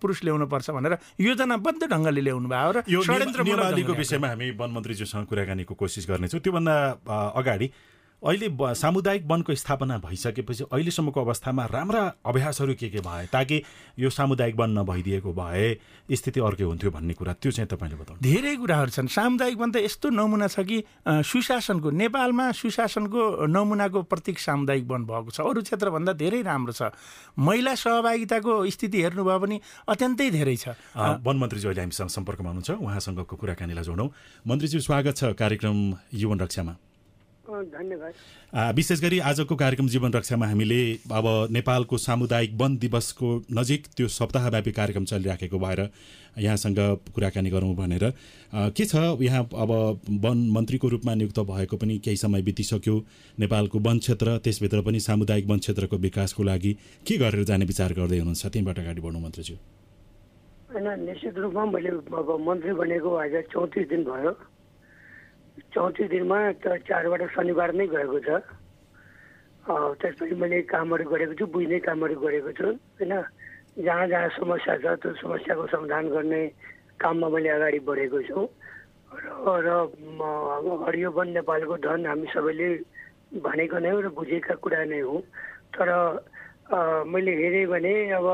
पुरुष 0.00 0.18
ल्याउनु 0.24 0.46
पर्छ 0.46 0.70
भनेर 0.70 0.98
योजनाबद्ध 1.20 1.82
ढङ्गले 1.92 2.20
ल्याउनु 2.20 2.48
भयो 2.48 2.70
र 2.74 2.78
यो 2.88 3.00
विषयमा 3.94 4.28
हामी 4.28 4.50
वन 4.58 4.70
मन्त्रीज्यूसँग 4.76 5.26
कुराकानीको 5.26 5.74
कोसिस 5.74 6.04
गर्नेछौँ। 6.10 6.40
त्योभन्दा 6.40 6.74
अगाडि 7.34 7.66
अहिले 8.24 8.48
सामुदायिक 8.74 9.24
वनको 9.28 9.54
स्थापना 9.54 9.98
भइसकेपछि 10.00 10.64
अहिलेसम्मको 10.72 11.20
अवस्थामा 11.20 11.64
राम्रा 11.68 12.02
अभ्यासहरू 12.24 12.74
के 12.80 12.88
के 12.88 13.00
भए 13.04 13.26
ताकि 13.28 13.62
यो 13.98 14.10
सामुदायिक 14.10 14.56
वन 14.56 14.70
नभइदिएको 14.78 15.32
भए 15.32 15.66
स्थिति 16.08 16.40
अर्कै 16.40 16.64
हुन्थ्यो 16.64 16.90
भन्ने 16.90 17.14
कुरा 17.14 17.32
त्यो 17.36 17.52
चाहिँ 17.52 17.68
तपाईँले 17.68 17.96
बताउनु 18.00 18.20
धेरै 18.24 18.54
कुराहरू 18.56 18.90
छन्। 18.96 19.08
सामुदायिक 19.12 19.58
वन 19.60 19.70
त 19.70 19.76
यस्तो 19.84 20.08
नमुना 20.08 20.48
छ 20.48 20.64
कि 20.64 20.78
सुशासनको 21.04 21.90
नेपालमा 21.92 22.46
सुशासनको 22.56 23.44
नमुनाको 23.44 24.02
प्रतीक 24.08 24.38
सामुदायिक 24.40 24.84
वन 24.88 25.04
भएको 25.04 25.30
छ। 25.30 25.40
अरू 25.44 25.60
क्षेत्रभन्दा 25.60 26.12
धेरै 26.16 26.40
राम्रो 26.48 26.72
छ। 26.72 26.96
महिला 27.36 27.74
सहभागिताको 27.76 28.52
स्थिति 28.72 28.98
हेर्नुभयो 29.04 29.38
भने 29.38 29.60
अत्यन्तै 29.84 30.30
धेरै 30.32 30.56
छ। 30.56 30.72
वन 30.96 31.36
मन्त्रीजी 31.44 31.68
अहिले 31.68 31.82
हामीसँग 31.84 32.08
सम्पर्कमा 32.08 32.48
हुनुहुन्छ। 32.56 32.70
उहाँसँगको 32.80 33.36
कुराकानीलाई 33.36 33.84
जोडौँ। 33.84 34.08
मन्त्रीजी 34.48 34.80
स्वागत 34.80 35.12
छ 35.12 35.36
कार्यक्रम 35.36 35.76
युवन 36.24 36.40
रक्षामा। 36.40 36.74
धन्यवाद। 37.44 38.74
विशेष 38.74 39.00
गरी 39.00 39.18
आजको 39.20 39.56
कार्यक्रम 39.56 39.88
जीवन 39.88 40.12
रक्षामा 40.12 40.46
हामीले 40.46 40.80
अब 41.12 41.26
नेपालको 41.50 41.96
सामुदायिक 41.98 42.52
वन 42.56 42.76
दिवसको 42.78 43.28
नजिक 43.52 43.86
त्यो 43.96 44.08
सप्ताहव्यापी 44.08 44.72
कार्यक्रम 44.72 45.04
चलिराखेको 45.04 45.58
भएर 45.58 45.80
यहाँसँग 46.38 46.78
कुराकानी 47.14 47.50
गरौँ 47.50 47.74
भनेर। 47.76 48.04
के 48.72 48.84
छ 48.84 48.94
यहाँ 49.20 49.44
अब 49.54 49.70
वन 50.24 50.38
मन्त्रीको 50.50 50.88
रूपमा 50.88 51.14
नियुक्त 51.14 51.38
भएको 51.44 51.76
पनि 51.76 51.98
केही 51.98 52.16
समय 52.16 52.42
बितिसक्यो। 52.42 52.96
नेपालको 53.38 53.78
वन 53.78 53.98
क्षेत्र 53.98 54.38
त्यसभित्र 54.44 54.80
पनि 54.82 55.00
सामुदायिक 55.00 55.46
वन 55.46 55.58
क्षेत्रको 55.58 55.96
विकासको 55.98 56.42
लागि 56.42 56.72
के 57.06 57.16
गरेर 57.18 57.44
जाने 57.44 57.64
विचार 57.64 57.92
गर्दै 57.92 58.18
हुनुहुन्छ? 58.18 58.46
त्यहीँबाट 58.46 58.78
अगाडि 58.78 59.00
बढ्नु 59.00 59.20
मन्त्रीज्यू। 59.20 59.56
होइन 60.72 60.86
निश्चित 61.06 61.38
रूपमा 61.38 61.64
मैले 61.70 61.90
अब 62.18 62.28
मन्त्री 62.48 62.72
बनेको 62.74 63.10
आज 63.14 63.34
चौतिस 63.52 63.88
दिन 63.88 64.02
भयो। 64.04 64.32
चौतिस 65.74 66.08
दिनमा 66.10 66.38
त 66.62 66.78
चारबाट 66.86 67.22
शनिबार 67.34 67.70
नै 67.74 67.86
गएको 67.90 68.18
छ। 68.26 68.28
त्यसपछि 70.00 70.34
मैले 70.38 70.58
कामहरू 70.70 71.04
गरेको 71.10 71.34
छु 71.34 71.44
बुझ्ने 71.50 71.78
कामहरू 71.82 72.14
गरेको 72.22 72.50
छु 72.58 72.66
होइन? 72.94 73.14
जहाँ 73.82 74.06
जहाँ 74.06 74.28
समस्या 74.38 74.74
छ 74.78 74.86
त्यो 75.02 75.10
समस्याको 75.18 75.66
समाधान 75.74 76.04
गर्ने 76.14 76.42
काममा 77.02 77.28
मैले 77.34 77.48
अगाडि 77.58 77.78
बढेको 77.82 78.20
छु। 78.28 78.40
र 79.66 79.68
हरियो 80.86 81.10
वन 81.10 81.28
नेपालको 81.38 81.76
धन 81.82 82.06
हामी 82.06 82.26
सबैले 82.34 82.68
भनेको 83.42 83.78
नै 83.82 83.90
हो 83.90 83.98
र 84.06 84.08
बुझेका 84.14 84.54
कुरा 84.62 84.84
नै 84.86 85.00
हो। 85.02 85.16
तर 85.74 85.90
मैले 87.10 87.32
हेरेँ 87.34 87.66
भने 87.66 87.94
अब 88.14 88.26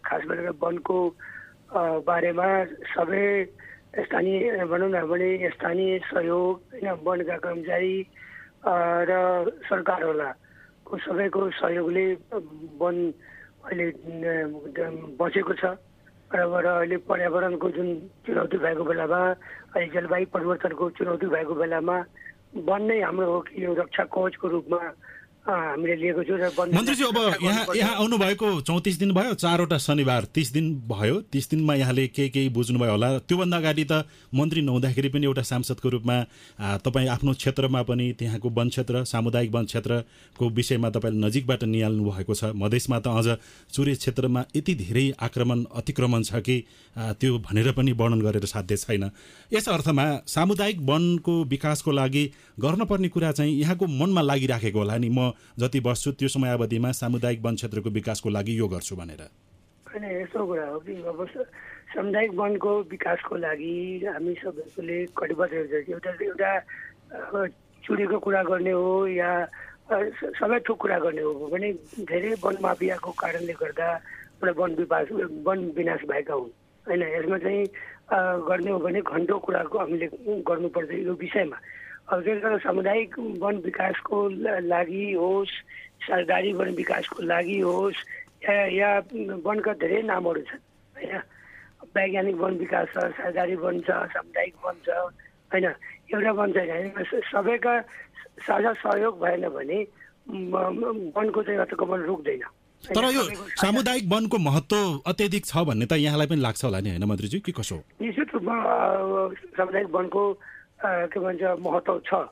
खास 0.00 0.22
गरेर 0.24 0.56
वनको 0.56 0.96
बारेमा 2.08 2.48
सबै 2.96 3.24
स्थानीय 3.96 4.64
भनौँ 4.68 4.90
न 4.90 5.00
भने 5.08 5.50
स्थानीय 5.50 5.98
सहयोग 6.12 6.54
होइन 6.72 6.88
वनका 7.00 7.36
कर्मचारी 7.38 7.96
र 9.08 9.12
सरकारवालाको 9.68 10.98
सबैको 10.98 11.40
सहयोगले 11.56 12.04
वन 12.76 12.96
अहिले 13.64 13.86
बचेको 15.16 15.52
छ। 15.54 15.64
र 16.28 16.66
अहिले 16.66 16.96
पर्यावरणको 17.08 17.70
जुन 17.70 17.88
चुनौती 18.26 18.56
भएको 18.58 18.84
बेलामा 18.84 19.20
अहिले 19.72 19.88
जलवायु 19.94 20.26
परिवर्तनको 20.34 20.90
चुनौती 20.98 21.26
भएको 21.26 21.54
बेलामा 21.54 21.96
वन 22.68 22.82
नै 22.82 23.00
हाम्रो 23.00 23.26
हो 23.32 23.40
कि 23.48 23.64
यो 23.64 23.74
रक्षा 23.74 24.04
कवचको 24.12 24.48
रूपमा 24.48 24.80
हामीले 25.46 25.96
लिएको 25.96 26.22
छु 26.26 26.34
र 26.36 26.50
मन्त्रीजी 26.74 27.04
अब 27.06 27.18
यहाँ 27.42 27.64
यहाँ 27.76 27.94
आउनुभएको 27.96 28.48
चौतिस 28.66 28.98
दिन 28.98 29.12
भयो 29.14 29.34
चारवटा 29.38 29.78
शनिबार 29.78 30.24
तिस 30.34 30.52
दिन 30.52 30.66
भयो। 30.90 31.20
तिस 31.30 31.50
दिनमा 31.50 31.74
यहाँले 31.74 32.06
केही 32.10 32.28
केही 32.34 32.48
बुझ्नुभयो 32.50 32.90
होला? 32.90 33.08
त्योभन्दा 33.30 33.56
अगाडि 33.56 33.84
त 33.84 33.92
मन्त्री 34.34 34.60
नहुँदाखेरि 34.62 35.08
पनि 35.14 35.26
एउटा 35.26 35.42
सांसदको 35.42 35.88
रूपमा 35.88 36.16
तपाईँ 36.82 37.08
आफ्नो 37.08 37.32
क्षेत्रमा 37.38 37.82
पनि 37.86 38.06
त्यहाँको 38.18 38.48
वन 38.50 38.68
क्षेत्र 38.68 39.04
सामुदायिक 39.06 39.50
वन 39.54 39.64
क्षेत्रको 39.64 40.48
विषयमा 40.50 40.90
तपाईँले 40.90 41.18
नजिकबाट 41.26 41.62
निहाल्नु 41.64 42.02
भएको 42.10 42.34
छ। 42.34 42.50
मधेसमा 42.50 42.98
त 42.98 43.06
अझ 43.08 43.38
चुरे 43.70 43.94
क्षेत्रमा 43.94 44.44
यति 44.56 44.74
धेरै 44.74 45.06
आक्रमण 45.20 45.64
अतिक्रमण 45.78 46.22
छ 46.22 46.42
कि 46.42 46.56
त्यो 47.22 47.38
भनेर 47.46 47.70
पनि 47.78 47.92
वर्णन 47.94 48.20
गरेर 48.26 48.44
साध्य 48.46 48.76
छैन। 48.76 49.10
यस 49.52 49.68
अर्थमा 49.68 50.04
सामुदायिक 50.26 50.78
वनको 50.82 51.34
विकासको 51.46 51.90
लागि 51.92 52.24
गर्नुपर्ने 52.60 53.08
कुरा 53.08 53.32
चाहिँ 53.32 53.54
यहाँको 53.54 53.86
मनमा 53.86 54.22
लागिराखेको 54.22 54.78
होला 54.78 54.96
नि। 54.98 55.08
म 55.08 55.30
जति 55.58 55.80
बस्छु 55.80 56.12
त्यो 56.12 56.28
समयावधिमा 56.28 56.90
सामुदायिक 56.92 57.40
वन 57.42 57.54
क्षेत्रको 57.54 57.90
विकासको 57.90 58.28
लागि 58.30 58.58
यो 58.58 58.68
गर्छु 58.68 58.96
भनेर। 58.96 59.22
होइन 59.86 60.04
यस्तो 60.22 60.46
कुरा 60.46 60.66
हो 60.66 60.78
कि 60.80 60.94
अब 61.02 61.26
सामुदायिक 61.94 62.32
वनको 62.34 62.72
विकासको 62.90 63.36
लागि 63.36 63.74
हामी 64.06 64.34
सबैले 64.42 64.98
कटिबद्ध 65.16 65.52
एउटा 65.52 66.10
एउटा 66.24 66.50
चुरीको 67.84 68.18
कुरा 68.18 68.42
गर्ने 68.42 68.70
हो 68.70 69.06
या 69.06 69.30
सबै 69.86 70.58
थोक 70.68 70.78
कुरा 70.82 70.98
गर्ने 70.98 71.22
हो 71.22 71.48
भने 71.52 71.72
धेरै 72.10 72.34
वन 72.42 72.56
माफियाको 72.62 73.10
कारणले 73.22 73.54
गर्दा 73.62 73.88
एउटा 74.42 74.52
वन 74.60 74.74
विकास 74.74 75.06
वन 75.46 75.58
विनाश 75.76 76.02
भएका 76.10 76.34
हुन्। 76.34 76.50
होइन 76.86 77.02
यसमा 77.02 77.38
चाहिँ 77.38 77.64
गर्ने 78.50 78.70
हो 78.70 78.78
भने 78.78 79.00
घन्टो 79.00 79.38
कुराको 79.38 79.78
हामीले 79.78 80.06
गर्नुपर्छ 80.42 80.90
यो 80.90 81.14
विषयमा। 81.14 81.58
गर्दा 82.06 82.58
सामुदायिक 82.62 83.18
वन 83.42 83.56
विकासको 83.64 84.16
लागि 84.70 85.06
होस् 85.12 85.54
सरकारी 86.06 86.52
वन 86.52 86.70
विकासको 86.74 87.22
लागि 87.22 87.58
होस् 87.60 87.98
या 88.46 88.54
या 88.78 88.90
वनका 89.46 89.72
धेरै 89.82 90.02
नामहरू 90.06 90.40
छन् 90.46 90.62
होइन? 90.96 91.18
वैज्ञानिक 91.96 92.36
वन 92.36 92.52
विकास 92.62 92.86
छ 92.94 93.10
सरकारी 93.18 93.54
वन 93.56 93.80
छ 93.80 93.90
सामुदायिक 94.14 94.54
वन 94.64 94.76
छ 94.86 94.88
होइन? 95.50 95.66
एउटा 96.14 96.32
वन 96.38 96.52
छैन 96.52 97.04
सबैका 97.32 97.74
साझा 98.46 98.72
सहयोग 98.84 99.14
भएन 99.20 99.48
भने 99.50 99.78
वनको 101.16 101.42
चाहिँ 101.42 101.60
अतिक्रमण 101.60 102.00
रुक्दैन। 102.06 102.42
तर 102.84 103.04
यो 103.10 103.22
सामुदायिक 103.58 104.04
वनको 104.12 104.38
महत्व 104.38 104.76
अत्याधिक 105.10 105.44
छ 105.46 105.64
भन्ने 105.66 105.86
त 105.90 105.98
यहाँलाई 105.98 106.26
पनि 106.30 106.40
लाग्छ 106.40 106.64
होला 106.64 106.80
नि 106.80 106.90
होइन 106.90 107.04
मन्त्रीजी? 107.04 107.38
के 107.40 107.52
कसो 107.52 107.76
निश्चित 107.98 108.34
रूपमा 108.34 108.54
सामुदायिक 109.58 109.88
वनको 109.90 110.22
के 110.80 111.20
भन्छ 111.20 111.42
महत्त्व 111.58 112.00
छ 112.00 112.28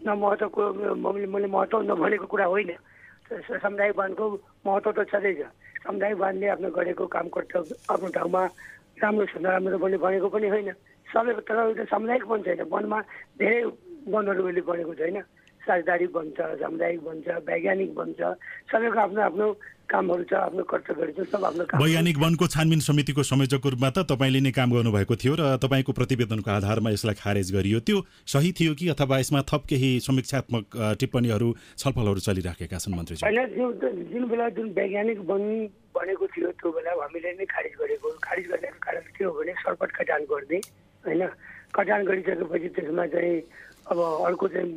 न 0.00 0.16
महत्त्वको 0.16 0.62
मैले 1.26 1.46
महत्त्व 1.48 1.80
नभनेको 1.82 2.26
कुरा 2.26 2.46
होइन 2.46 2.70
सामुदायिक 3.30 3.98
वनको 3.98 4.24
महत्त्व 4.66 4.92
त 4.92 5.06
छँदैछ 5.06 5.40
सामुदायिक 5.80 6.16
वनले 6.16 6.46
आफ्नो 6.48 6.70
गरेको 6.70 7.06
काम 7.08 7.28
कर्तव्य 7.28 7.74
आफ्नो 7.88 8.08
ठाउँमा 8.10 8.42
राम्रो 8.98 9.26
छ 9.26 9.36
नराम्रो 9.38 9.78
भने 9.78 9.96
भनेको 9.98 10.28
पनि 10.28 10.48
होइन 10.48 10.70
सबै 11.06 11.32
तर 11.42 11.84
सामुदायिक 11.84 12.24
वन 12.24 12.42
छैन 12.42 12.62
वनमा 12.66 12.98
धेरै 13.36 13.60
वनहरू 14.06 14.42
अहिले 14.44 14.62
बनेको 14.62 14.94
छैन 14.94 15.20
साझेदारी 15.62 16.06
बन्छ 16.08 16.38
सामुदायिक 16.56 17.00
बन्छ 17.02 17.26
वैज्ञानिक 17.44 17.94
बन्छ 17.94 18.20
सबैको 18.70 18.98
आफ्नो 19.00 19.20
आफ्नो 19.22 19.46
कामहरू 19.88 20.24
छ 20.30 20.32
आफ्नो 20.38 20.62
कर्तव्यहरू 20.70 21.12
छ 21.16 21.28
सब 21.32 21.44
आफ्नो 21.44 21.64
वैज्ञानिक 21.82 22.18
वनको 22.18 22.46
छानबिन 22.54 22.80
समितिको 22.86 23.22
संयोजकको 23.22 23.68
रूपमा 23.74 23.90
त 23.90 24.04
तपाईँले 24.12 24.40
नै 24.40 24.52
काम 24.52 24.68
गर्नुभएको 24.76 25.16
थियो 25.16 25.34
र 25.40 25.56
तपाईँको 25.64 25.92
प्रतिवेदनको 25.98 26.50
आधारमा 26.50 26.90
यसलाई 26.92 27.16
खारेज 27.22 27.52
गरियो। 27.56 27.80
त्यो 27.88 27.96
सही 28.28 28.52
थियो 28.60 28.74
कि 28.78 28.88
अथवा 28.94 29.18
यसमा 29.18 29.40
थप 29.50 29.62
केही 29.70 29.90
समीक्षात्मक 30.06 30.64
टिप्पणीहरू 31.00 31.48
छलफलहरू 31.78 32.20
चलिराखेका 32.28 32.78
छन् 32.78 32.96
मन्त्री 32.96 33.16
होइन 33.24 33.38
जुन 34.12 34.28
बेला 34.28 34.48
जुन 34.56 34.68
वैज्ञानिक 34.78 35.18
वन 35.30 35.42
बनेको 35.96 36.26
थियो 36.36 36.50
त्यो 36.60 36.70
बेला 36.72 36.92
हामीले 37.02 37.32
नै 37.38 37.46
खारिज 37.54 37.74
गरेको 37.80 38.08
खारिज 38.22 38.46
गर्नेको 38.52 38.78
कारण 38.86 39.04
के 39.16 39.24
हो 39.24 39.32
भने 39.38 39.52
सर्पट 39.64 39.90
कटान 39.98 40.22
गर्ने 40.32 40.60
होइन? 41.04 41.22
कटान 41.74 42.04
गरिसकेपछि 42.04 42.68
त्यसमा 42.76 43.06
चाहिँ 43.14 43.40
अब 43.88 43.98
अर्को 44.28 44.48
चाहिँ 44.52 44.68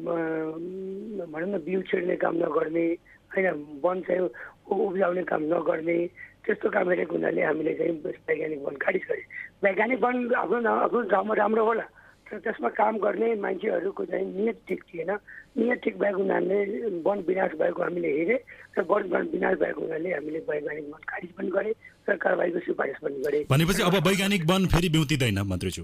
भनौँ 1.32 1.50
न 1.52 1.58
बिउ 1.68 1.82
छिर्ने 1.92 2.16
काम 2.24 2.36
नगर्ने 2.44 2.86
होइन? 3.32 3.48
वन 3.84 4.02
चाहिँ 4.08 4.28
उब्जाउने 4.76 5.24
काम 5.24 5.42
नगर्ने 5.54 5.98
त्यस्तो 6.46 6.70
काम 6.70 6.90
हेरेको 6.90 7.16
हुनाले 7.16 7.42
हामीले 7.42 7.74
चाहिँ 7.78 7.94
वैज्ञानिक 8.28 8.62
वन 8.66 8.76
खारिज 8.82 9.04
गरेँ 9.10 9.26
वैज्ञानिक 9.64 10.00
वन 10.04 10.16
आफ्नो 10.36 10.70
आफ्नो 10.70 11.02
ठाउँमा 11.12 11.34
राम्रो 11.36 11.66
होला 11.66 11.86
तर 12.32 12.40
त्यसमा 12.40 12.70
काम 12.80 12.98
गर्ने 13.04 13.36
मान्छेहरूको 13.44 14.06
चाहिँ 14.06 14.26
नियत 14.26 14.58
ठिक 14.68 14.84
थिएन। 14.84 15.12
नियत 15.60 15.80
ठिक 15.84 15.96
भएको 16.00 16.18
हुनाले 16.18 16.58
वन 17.04 17.18
विनाश 17.28 17.52
भएको 17.60 17.82
हामीले 17.84 18.10
हेरेँ 18.18 18.40
र 18.78 18.82
वन 18.88 19.28
विनाश 19.36 19.58
भएको 19.60 19.82
हुनाले 19.82 20.10
हामीले 20.16 20.40
वैज्ञानिक 20.50 20.86
वन 20.88 21.02
खारिज 21.12 21.32
पनि 21.36 21.50
गरेँ 21.52 21.74
र 22.08 22.16
कारवाहीको 22.16 22.60
सिफारिस 22.60 22.98
पनि 23.04 23.20
गरेँ। 23.28 23.44
भनेपछि 23.52 23.84
अब 23.84 23.96
वैज्ञानिक 24.08 24.44
वन 24.48 24.66
फेरि 24.72 24.90
ब्युतिँदैन 24.90 25.40
मन्त्रीज्यू। 25.52 25.84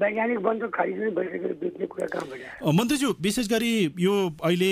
वैज्ञानिक 0.00 0.38
नै 0.38 1.10
भइसकेर 1.16 1.52
बेच्ने 1.60 1.86
कुरा 1.86 2.06
कहाँ 2.12 2.26
भयो? 2.28 2.72
मन्त्रीज्यू 2.72 3.10
विशेष 3.26 3.48
गरी 3.48 3.72
यो 3.98 4.14
अहिले 4.44 4.70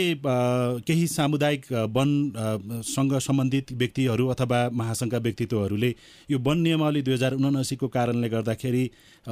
केही 0.84 1.06
सामुदायिक 1.08 1.62
वनसँग 1.96 3.12
सम्बन्धित 3.26 3.72
व्यक्तिहरू 3.80 4.26
अथवा 4.34 4.58
महासङ्घका 4.80 5.18
व्यक्तित्वहरूले 5.26 5.90
यो 6.30 6.38
वन 6.44 6.58
नियमावली 6.60 7.02
दुई 7.02 7.14
हजार 7.14 7.32
उनासीको 7.40 7.88
कारणले 7.88 8.28
गर्दाखेरि 8.28 8.84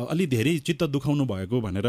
अलि 0.08 0.26
धेरै 0.32 0.56
चित्त 0.64 0.82
दुखाउनु 0.96 1.24
भएको 1.28 1.60
भनेर 1.60 1.88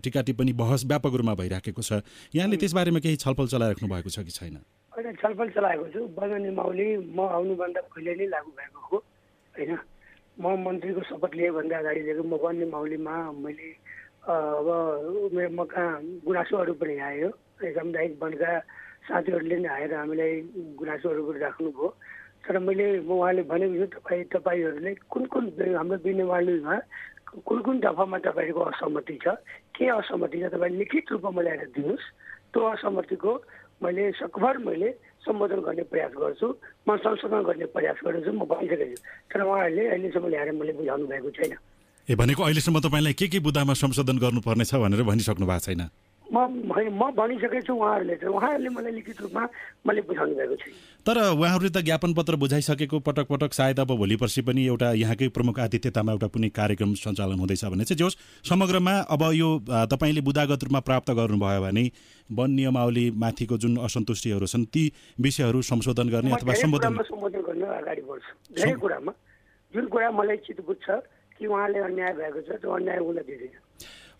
टिका 0.00 0.20
टिप्पणी 0.22 0.52
बहस 0.56 0.84
व्यापक 0.88 1.12
रूपमा 1.20 1.34
भइराखेको 1.36 1.82
छ। 1.82 2.00
यहाँले 2.34 2.56
त्यसबारेमा 2.56 3.00
केही 3.04 3.16
छलफल 3.20 3.46
चलाइराख्नु 3.52 3.88
भएको 3.88 4.08
छ 4.08 4.24
कि 4.24 4.32
छैन? 4.32 4.56
छलफल 5.22 5.48
चलाएको 5.52 5.86
छु। 5.92 6.00
वन 6.16 6.40
नियमावली 6.40 6.88
म 7.12 7.20
आउनुभन्दा 7.20 7.80
पहिले 7.92 8.12
नै 8.16 8.26
लागू 8.32 8.50
भएको 8.56 8.80
हो 8.88 8.96
होइन? 9.54 9.76
म 10.40 10.44
मन्त्रीको 10.64 11.02
शपथ 11.10 11.32
लिएभन्दा 11.36 11.78
अगाडि 11.78 12.00
लिएको। 12.02 12.22
म 12.24 12.34
वन्य 12.40 12.64
माउलीमा 12.72 13.14
मैले 13.36 13.68
अब 14.24 14.68
मेरो 15.34 15.50
म 15.52 15.64
कहाँ 15.68 16.00
गुनासोहरू 16.24 16.72
पनि 16.80 16.96
आयो। 16.98 17.28
सामुदायिक 17.60 18.12
वनका 18.22 18.50
साथीहरूले 19.06 19.56
नै 19.60 19.68
आएर 19.68 19.94
हामीलाई 19.94 20.32
गुनासोहरू 20.80 21.20
पनि 21.28 21.38
राख्नुभयो। 21.44 21.88
तर 22.48 22.58
मैले 22.58 22.86
म 23.04 23.10
उहाँले 23.12 23.42
भनेको 23.44 23.86
छु 23.86 24.00
तपाईँ 24.00 24.24
तपाईँहरूले 24.32 24.92
कुन 25.12 25.22
कुन 25.32 25.44
हाम्रो 25.76 25.96
विनिमालीमा 26.00 26.74
कुन 27.44 27.58
कुन 27.60 27.76
दफामा 27.84 28.18
तपाईँहरूको 28.24 28.62
असहमति 28.72 29.16
छ 29.22 29.36
के 29.76 29.84
असहमति 30.00 30.38
छ 30.42 30.44
तपाईँ 30.54 30.76
लिखित 30.80 31.12
रूपमा 31.12 31.42
ल्याएर 31.42 31.66
दिनुहोस्। 31.76 32.06
त्यो 32.52 32.62
असहमतिको 32.72 33.32
मैले 33.82 34.10
सकभर 34.16 34.58
मैले 34.64 34.90
सम्बोधन 35.22 35.60
गर्ने 35.66 35.82
प्रयास 35.86 36.12
गर्छु। 36.18 36.46
म 36.88 36.96
संशोधन 36.98 37.42
गर्ने 37.48 37.66
प्रयास 37.70 37.98
गर्छु 38.04 38.32
म 38.32 38.42
भनिसकेको 38.42 38.94
छु। 38.94 39.02
तर 39.30 39.40
उहाँहरूले 39.42 39.82
अहिलेसम्म 39.88 40.26
ल्याएर 40.28 40.50
मैले 40.52 40.72
बुझाउनु 40.78 41.06
भएको 41.06 41.30
छैन। 41.30 41.52
ए 42.08 42.14
भनेको 42.18 42.42
अहिलेसम्म 42.42 42.80
तपाईँलाई 42.82 43.14
के 43.14 43.26
के 43.30 43.38
बुदामा 43.40 43.74
संशोधन 43.78 44.18
गर्नुपर्ने 44.18 44.64
छ 44.66 44.74
भनेर 44.82 45.02
भनिसक्नु 45.06 45.46
भएको 45.46 45.64
छैन? 45.66 45.82
म 46.26 46.36
म 46.98 47.02
भनिसकेको 47.14 47.60
छु 47.66 47.74
उहाँहरूले। 47.74 48.14
उहाँहरूले 48.26 48.70
मलाई 48.74 48.92
लिखित 48.98 49.20
रूपमा 49.20 49.42
मैले 49.86 50.00
बुझाउनु 50.10 50.34
भएको 50.34 50.56
छैन। 50.58 50.74
तर 51.06 51.18
उहाँहरूले 51.18 51.70
त 51.70 51.82
ज्ञापन 51.82 52.12
पत्र 52.14 52.36
बुझाइसकेको 52.38 52.98
पटक 53.02 53.26
पटक 53.26 53.52
सायद 53.52 53.80
अब 53.80 53.90
भोलि 53.98 54.16
पर्सि 54.16 54.42
पनि 54.46 54.66
एउटा 54.66 54.92
यहाँकै 54.94 55.28
प्रमुख 55.34 55.58
आतिथ्यतामा 55.60 56.12
एउटा 56.12 56.26
कुनै 56.30 56.48
कार्यक्रम 56.54 56.94
सञ्चालन 56.94 57.38
हुँदैछ 57.42 57.64
भने 57.64 57.84
चाहिँ 57.84 57.98
जोस् 57.98 58.16
समग्रमा 58.46 58.94
अब 59.10 59.22
यो 59.34 59.48
तपाईँले 59.90 60.20
बुदागत 60.22 60.62
रूपमा 60.62 60.80
प्राप्त 60.80 61.10
गर्नुभयो 61.10 61.60
भने 61.62 61.84
वन 62.30 62.50
नियमावली 62.50 63.10
माथिको 63.18 63.58
जुन 63.58 63.76
असन्तुष्टिहरू 63.82 64.46
छन् 64.46 64.70
ती 64.70 64.84
विषयहरू 65.18 65.62
संशोधन 65.62 66.08
गर्ने 66.14 66.30
अथवा 66.38 66.54
सम्बोधन 66.62 66.94
गर्न 66.94 67.62
अगाडि 67.82 68.02
बढ्छु। 68.06 68.32
धेरै 68.54 68.72
कुरामा। 68.78 69.12
जुन 69.74 69.86
कुरा 69.90 70.10
मलाई 70.12 70.36
चित 70.46 70.60
बुझ्छ 70.62 70.86
कि 71.34 71.46
उहाँले 71.46 71.78
अन्याय 71.82 72.12
भएको 72.14 72.40
छ 72.46 72.62
त्यो 72.62 72.70
अन्याय 72.70 72.98
हुन 73.02 73.16
दिँदैन। 73.26 73.58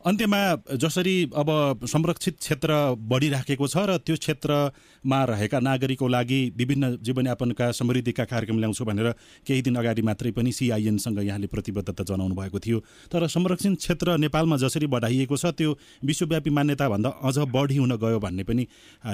अन्त्यमा 0.03 0.39
जसरी 0.83 1.15
अब 1.39 1.49
संरक्षित 1.87 2.37
क्षेत्र 2.37 2.75
बढिराखेको 3.11 3.67
छ 3.67 3.87
र 3.87 3.97
त्यो 4.03 4.17
क्षेत्रमा 4.17 5.19
रहेका 5.31 5.59
नागरिकको 5.63 6.09
लागि 6.09 6.41
विभिन्न 6.59 6.97
जीवनयापनका 6.99 7.71
समृद्धिका 7.71 8.25
कार्यक्रम 8.27 8.59
ल्याउँछु 8.59 8.85
भनेर 8.85 9.11
केही 9.47 9.63
दिन 9.63 9.77
अगाडि 9.79 10.03
मात्रै 10.03 10.31
पनि 10.35 10.53
सिआइएनसँग 10.53 11.23
यहाँले 11.23 11.47
प्रतिबद्धता 11.47 12.03
जनाउनु 12.03 12.35
भएको 12.35 12.59
थियो। 12.59 12.79
तर 13.15 13.27
संरक्षण 13.31 13.75
क्षेत्र 13.79 14.17
नेपालमा 14.19 14.57
जसरी 14.59 14.87
बढाइएको 14.91 15.37
छ 15.39 15.55
त्यो 15.55 15.79
विश्वव्यापी 16.03 16.51
मान्यताभन्दा 16.51 17.11
अझ 17.23 17.39
बढी 17.55 17.77
हुन 17.79 17.97
गयो 18.03 18.19
भन्ने 18.19 18.43
पनि 18.43 18.67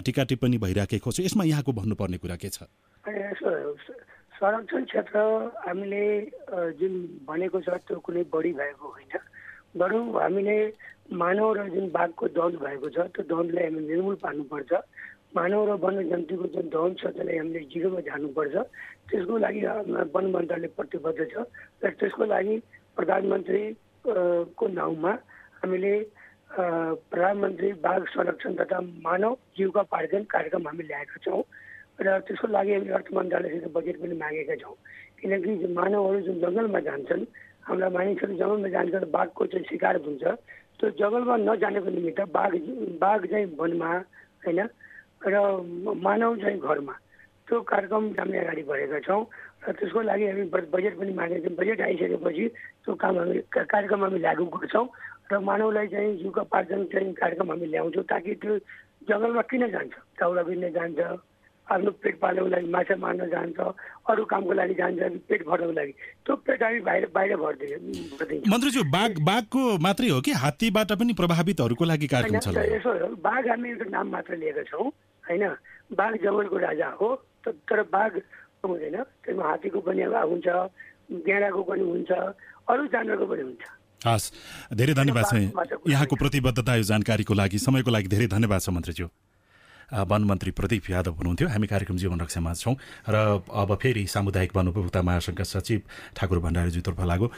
टिका 0.09 0.25
टिप्पणी 0.25 0.59
भइराखेको 0.59 1.13
छ। 1.13 1.21
यसमा 1.21 1.45
यहाँको 1.45 1.73
भन्नुपर्ने 1.77 2.17
कुरा 2.17 2.37
के 2.41 2.49
छ? 2.49 2.65
संरक्षण 4.41 4.85
क्षेत्र 4.89 5.19
हामीले 5.69 6.05
जुन 6.81 6.93
भनेको 7.29 7.61
छ 7.61 7.77
त्यो 7.85 7.99
कुनै 8.01 8.23
बढी 8.33 8.53
भएको 8.57 8.87
होइन। 8.89 9.21
बरु 9.75 9.99
हामीले 10.13 10.57
मानव 11.13 11.53
र 11.57 11.69
जुन 11.69 11.91
बाघको 11.93 12.27
द्वन्द 12.37 12.57
भएको 12.61 12.89
छ 12.89 12.99
त्यो 13.13 13.23
द्वन्दलाई 13.29 13.65
हामी 13.65 13.81
निर्मूल 13.89 14.17
पार्नुपर्छ। 14.25 14.73
मानव 15.37 15.61
र 15.69 15.73
वन्यजन्तुको 15.85 16.47
जुन 16.55 16.67
द्वन्द 16.73 16.97
छ 16.99 17.05
त्यसलाई 17.13 17.37
हामीले 17.37 17.61
जिरोमा 17.73 18.01
जानुपर्छ 18.09 18.55
त्यसको 19.09 19.39
लागि 19.45 19.61
वन 20.15 20.25
मन्त्रालय 20.35 20.69
प्रतिबद्ध 20.77 21.21
छ 21.33 21.45
र 21.85 21.91
त्यसको 22.01 22.25
लागि 22.25 22.57
प्रधानमन्त्री 22.97 23.63
को 24.57 24.65
नाउँमा 24.73 25.13
हामीले 25.61 25.93
प्रधानमन्त्री 26.49 27.73
बाघ 27.85 28.01
संरक्षण 28.09 28.55
तथा 28.61 28.81
मानव 29.05 29.33
जीविका 29.57 29.83
कार्यक्रम 30.33 30.69
हामी 30.69 30.85
ल्याएका 30.89 31.19
छौँ 31.25 31.43
र 32.01 32.19
त्यसको 32.25 32.47
लागि 32.49 32.73
हामीले 32.73 32.93
अर्थ 32.95 33.09
मन्त्रालयसित 33.13 33.69
बजेट 33.77 33.97
पनि 34.01 34.17
मागेका 34.17 34.57
छौँ। 34.65 34.77
किनकि 35.21 35.73
मानवहरू 35.75 36.21
जुन 36.25 36.37
जङ्गलमा 36.41 36.81
जान्छन् 36.89 37.25
हाम्रा 37.69 37.89
मानिसहरू 37.97 38.35
जङ्गलमा 38.41 38.69
जान्छ 38.75 39.05
बाघको 39.13 39.47
चाहिँ 39.53 39.67
शिकार 39.71 39.97
हुन्छ। 40.01 40.25
त्यो 40.81 40.91
जङ्गलमा 41.01 41.37
नजानेको 41.49 41.91
निमित्त 41.97 42.21
बाघ 42.33 42.53
बाघ 43.03 43.21
चाहिँ 43.27 43.47
वनमा 43.61 43.91
होइन? 44.45 44.61
र 45.27 45.37
मानव 46.07 46.37
चाहिँ 46.43 46.59
घरमा। 46.59 46.95
त्यो 47.49 47.61
कार्यक्रम 47.65 48.05
हामी 48.19 48.37
अगाडि 48.39 48.63
बढेका 48.69 48.99
छौँ 49.09 49.23
र 49.65 49.73
त्यसको 49.77 50.01
लागि 50.01 50.25
हामी 50.29 50.45
बजेट 50.73 50.95
पनि 51.01 51.13
मागेका 51.13 51.49
छौँ। 51.49 51.57
बजेट 51.61 51.81
आइसकेपछि 51.81 52.45
त्यो 52.85 52.95
काम 52.95 53.15
हामी 53.19 53.37
कार्यक्रम 53.53 54.01
हामी 54.05 54.19
लागू 54.21 54.45
गर्छौँ 54.55 54.87
र 55.33 55.39
मानवलाई 55.49 55.87
चाहिँ 55.93 56.17
जीविकोपार्जन 56.19 56.81
चाहिँ 56.93 57.13
कार्यक्रम 57.21 57.49
हामी 57.53 57.67
ल्याउँछौँ 57.73 58.05
ताकि 58.05 58.35
त्यो 58.43 58.53
जङ्गलमा 59.09 59.43
किन 59.51 59.63
जान्छ? 59.75 59.95
चाउला 60.19 60.43
बिर्ने 60.49 60.71
जान्छ 60.71 60.99
आफ्नो 61.69 61.91
पेट 62.03 62.19
पाल्नको 62.21 62.49
लागि 62.49 62.69
माछा 62.73 62.97
मार्न 62.97 63.29
जान्छ 63.31 63.59
अरू 64.11 64.25
कामको 64.25 64.53
लागि 64.61 64.75
जान्छ 64.75 65.01
पेट 65.29 65.41
भर्नको 65.47 65.73
लागि। 65.79 65.93
त्यो 66.25 66.37
पेट 66.47 66.63
हामी 66.63 66.81
बाहिर 66.89 67.05
बाहिर 67.15 67.37
भरिदिन्छ 67.37 68.49
मन्त्रीज्यू 68.49 68.83
बाघ 68.97 69.11
बाघको 69.29 69.63
मात्रै 69.87 70.09
हो 70.09 70.21
कि 70.27 70.33
हात्तीबाट 70.43 70.93
पनि 71.01 71.13
प्रभावितहरूको 71.21 71.85
लागि 71.93 72.07
कार्यक्रम 72.15 72.41
छ 72.41 72.57
यसो 72.73 72.91
बाघ 73.21 73.43
हामी 73.49 73.69
एउटा 73.71 73.91
नाम 73.97 74.07
मात्र 74.17 74.37
लिएका 74.43 74.63
छौँ 74.73 74.87
होइन? 75.25 75.45
बाघ 75.93 76.13
जङ्गलको 76.17 76.57
राजा 76.59 76.89
हो 77.01 77.09
तर 77.47 77.83
बाघ 77.93 78.13
हुँदैन। 78.65 78.97
त्यसमा 79.25 79.45
हात्तीको 79.49 79.81
पनि 79.81 80.03
अब 80.09 80.15
हुन्छ 80.33 80.47
गेडाको 81.27 81.63
पनि 81.69 81.83
हुन्छ 81.93 82.11
अरू 82.69 82.87
जानवरको 82.93 83.27
पनि 83.27 83.43
हुन्छ। 83.43 83.63
हस् 84.07 84.27
धेरै 84.79 84.95
धन्यवाद 84.95 85.25
छ। 85.25 85.35
यहाँको 85.89 86.15
प्रतिबद्धता 86.17 86.75
यो 86.77 86.85
जानकारीको 86.91 87.35
लागि 87.35 87.59
समयको 87.59 87.91
लागि 87.91 88.09
धेरै 88.09 88.27
धन्यवाद 88.35 88.61
छ 88.61 88.69
मन्त्रीज्यू। 88.71 89.07
वन 89.93 90.25
मन्त्री 90.25 90.51
प्रदीप 90.51 90.91
यादव 90.91 91.13
हुनुहुन्थ्यो। 91.19 91.49
हामी 91.49 91.67
कार्यक्रम 91.67 91.97
जीवन 91.97 92.21
रक्षामा 92.21 92.53
छौँ 92.55 92.75
र 93.09 93.17
अब 93.49 93.75
फेरि 93.83 94.07
सामुदायिक 94.07 94.57
वन 94.57 94.69
उपभोक्ता 94.69 95.03
महासङ्घका 95.03 95.45
सचिव 95.45 95.81
ठाकुर 96.17 96.39
भण्डारीज्यूतर्फ 96.39 97.01
लाग्यो 97.01 97.29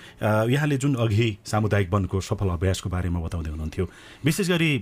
यहाँले 0.51 0.77
जुन 0.77 0.95
अघि 0.99 1.29
सामुदायिक 1.47 1.93
वनको 1.95 2.21
सफल 2.21 2.49
अभ्यासको 2.59 2.89
बारेमा 2.91 3.21
बताउँदै 3.21 3.51
हुनुहुन्थ्यो 3.51 3.87
विशेष 4.25 4.49
गरी 4.51 4.73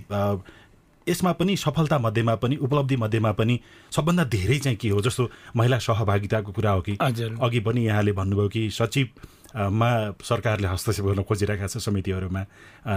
यसमा 1.07 1.31
पनि 1.37 1.55
सफलता 1.57 1.97
मध्येमा 1.99 2.35
पनि 2.41 2.55
उपलब्धि 2.57 2.95
मध्येमा 2.97 3.31
पनि 3.37 3.59
सबभन्दा 3.91 4.23
धेरै 4.33 4.57
चाहिँ 4.59 4.77
के 4.77 4.89
हो 4.89 5.01
जस्तो 5.01 5.29
महिला 5.57 5.77
सहभागिताको 5.79 6.51
कुरा 6.51 6.71
हो 6.71 6.81
कि 6.81 6.97
अघि 7.01 7.59
पनि 7.65 7.85
यहाँले 7.85 8.11
भन्नुभयो 8.13 8.49
कि 8.49 8.69
सचिव 8.71 9.07
मा 9.55 9.89
सरकारले 10.21 10.67
हस्तक्षेप 10.67 11.05
गर्न 11.05 11.21
खोजिरहेका 11.25 11.67
छ 11.67 11.77
समितिहरूमा। 11.81 12.41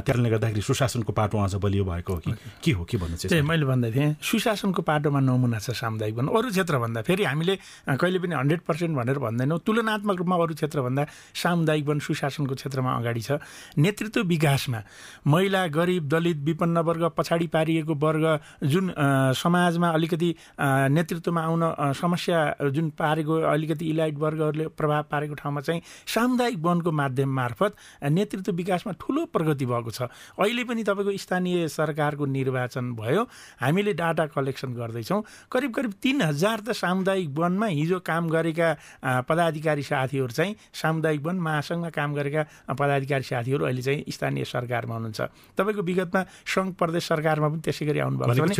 त्यसले 0.04 0.28
गर्दाखेरि 0.30 0.62
सुशासनको 0.62 1.12
पाटो 1.12 1.38
अझ 1.38 1.54
बलियो 1.56 1.84
भएको 1.84 2.12
हो 2.12 2.20
कि? 2.20 2.32
के 2.60 2.72
हो? 2.76 2.84
के 2.84 2.96
भन्नु 3.00 3.16
चाहिँ? 3.16 3.42
मैले 3.42 3.64
भन्दै 3.64 3.90
थिएँ 3.92 4.16
सुशासनको 4.20 4.82
पाटोमा 4.82 5.20
नमुना 5.20 5.58
छ 5.58 5.72
सामुदायिक 5.72 6.14
वन 6.16 6.28
अरू 6.28 6.48
क्षेत्रभन्दा 6.52 7.00
फेरि 7.08 7.24
हामीले 7.24 7.54
कहिले 7.88 8.18
पनि 8.20 8.34
हन्ड्रेड 8.36 8.60
पर्सेन्ट 8.68 8.92
भनेर 8.96 9.18
भन्दैनौँ। 9.18 9.58
तुलनात्मक 9.64 10.16
रूपमा 10.20 10.36
अरू 10.36 10.54
क्षेत्रभन्दा 10.60 11.02
सामुदायिक 11.34 11.84
वन 11.88 11.98
सुशासनको 12.04 12.54
क्षेत्रमा 12.54 12.90
अगाडि 13.00 13.22
छ। 13.22 13.40
नेतृत्व 13.78 14.20
विकासमा 14.28 14.80
महिला 15.26 15.66
गरिब 15.72 16.08
दलित 16.08 16.38
विपन्न 16.44 16.78
वर्ग 16.84 17.04
पछाडि 17.16 17.46
पारिएको 17.48 17.94
वर्ग 17.96 18.24
जुन 18.68 18.92
समाजमा 19.40 19.88
अलिकति 19.88 20.34
नेतृत्वमा 20.60 21.40
आउन 21.42 21.62
समस्या 21.96 22.68
जुन 22.68 22.90
पारेको 22.92 23.34
अलिकति 23.40 23.84
इलाइट 23.90 24.16
वर्गहरूले 24.18 24.66
प्रभाव 24.76 25.02
पारेको 25.10 25.34
ठाउँमा 25.34 25.60
चाहिँ 25.60 25.80
सामुदायिक 26.06 26.40
सामुदायिक 26.42 26.58
वनको 26.58 26.90
माध्यम 26.90 27.30
मार्फत 27.30 27.72
नेतृत्व 28.10 28.52
विकासमा 28.52 28.92
ठुलो 28.98 29.24
प्रगति 29.30 29.66
भएको 29.66 29.90
छ। 29.90 30.02
अहिले 30.34 30.64
पनि 30.66 30.82
तपाईँको 30.82 31.14
स्थानीय 31.14 31.68
सरकारको 31.70 32.26
निर्वाचन 32.26 32.92
भयो। 32.98 33.22
हामीले 33.62 33.92
डाटा 33.94 34.26
कलेक्सन 34.34 34.74
गर्दैछौँ। 34.74 35.22
करिब 35.46 35.70
करिब 35.72 35.92
तिन 36.02 36.22
हजार 36.22 36.60
त 36.66 36.72
सामुदायिक 36.74 37.30
वनमा 37.30 37.66
हिजो 37.66 37.98
काम 38.02 38.28
गरेका 38.28 39.22
पदाधिकारी 39.22 39.82
साथीहरू 39.82 40.32
चाहिँ 40.34 40.56
सामुदायिक 40.74 41.22
वन 41.22 41.36
महासङ्घमा 41.38 41.90
काम 41.94 42.10
गरेका 42.14 42.42
पदाधिकारी 42.74 43.22
साथीहरू 43.22 43.62
अहिले 43.64 43.82
चाहिँ 43.82 44.02
स्थानीय 44.10 44.44
सरकारमा 44.44 44.94
हुनुहुन्छ। 44.94 45.20
तपाईँको 45.54 45.82
विगतमा 45.82 46.20
सङ्घ 46.42 46.74
प्रदेश 46.74 47.02
सरकारमा 47.06 47.48
पनि 47.54 47.62
त्यसै 47.62 47.86
गरी 47.86 47.98
आउनुभएको 48.02 48.58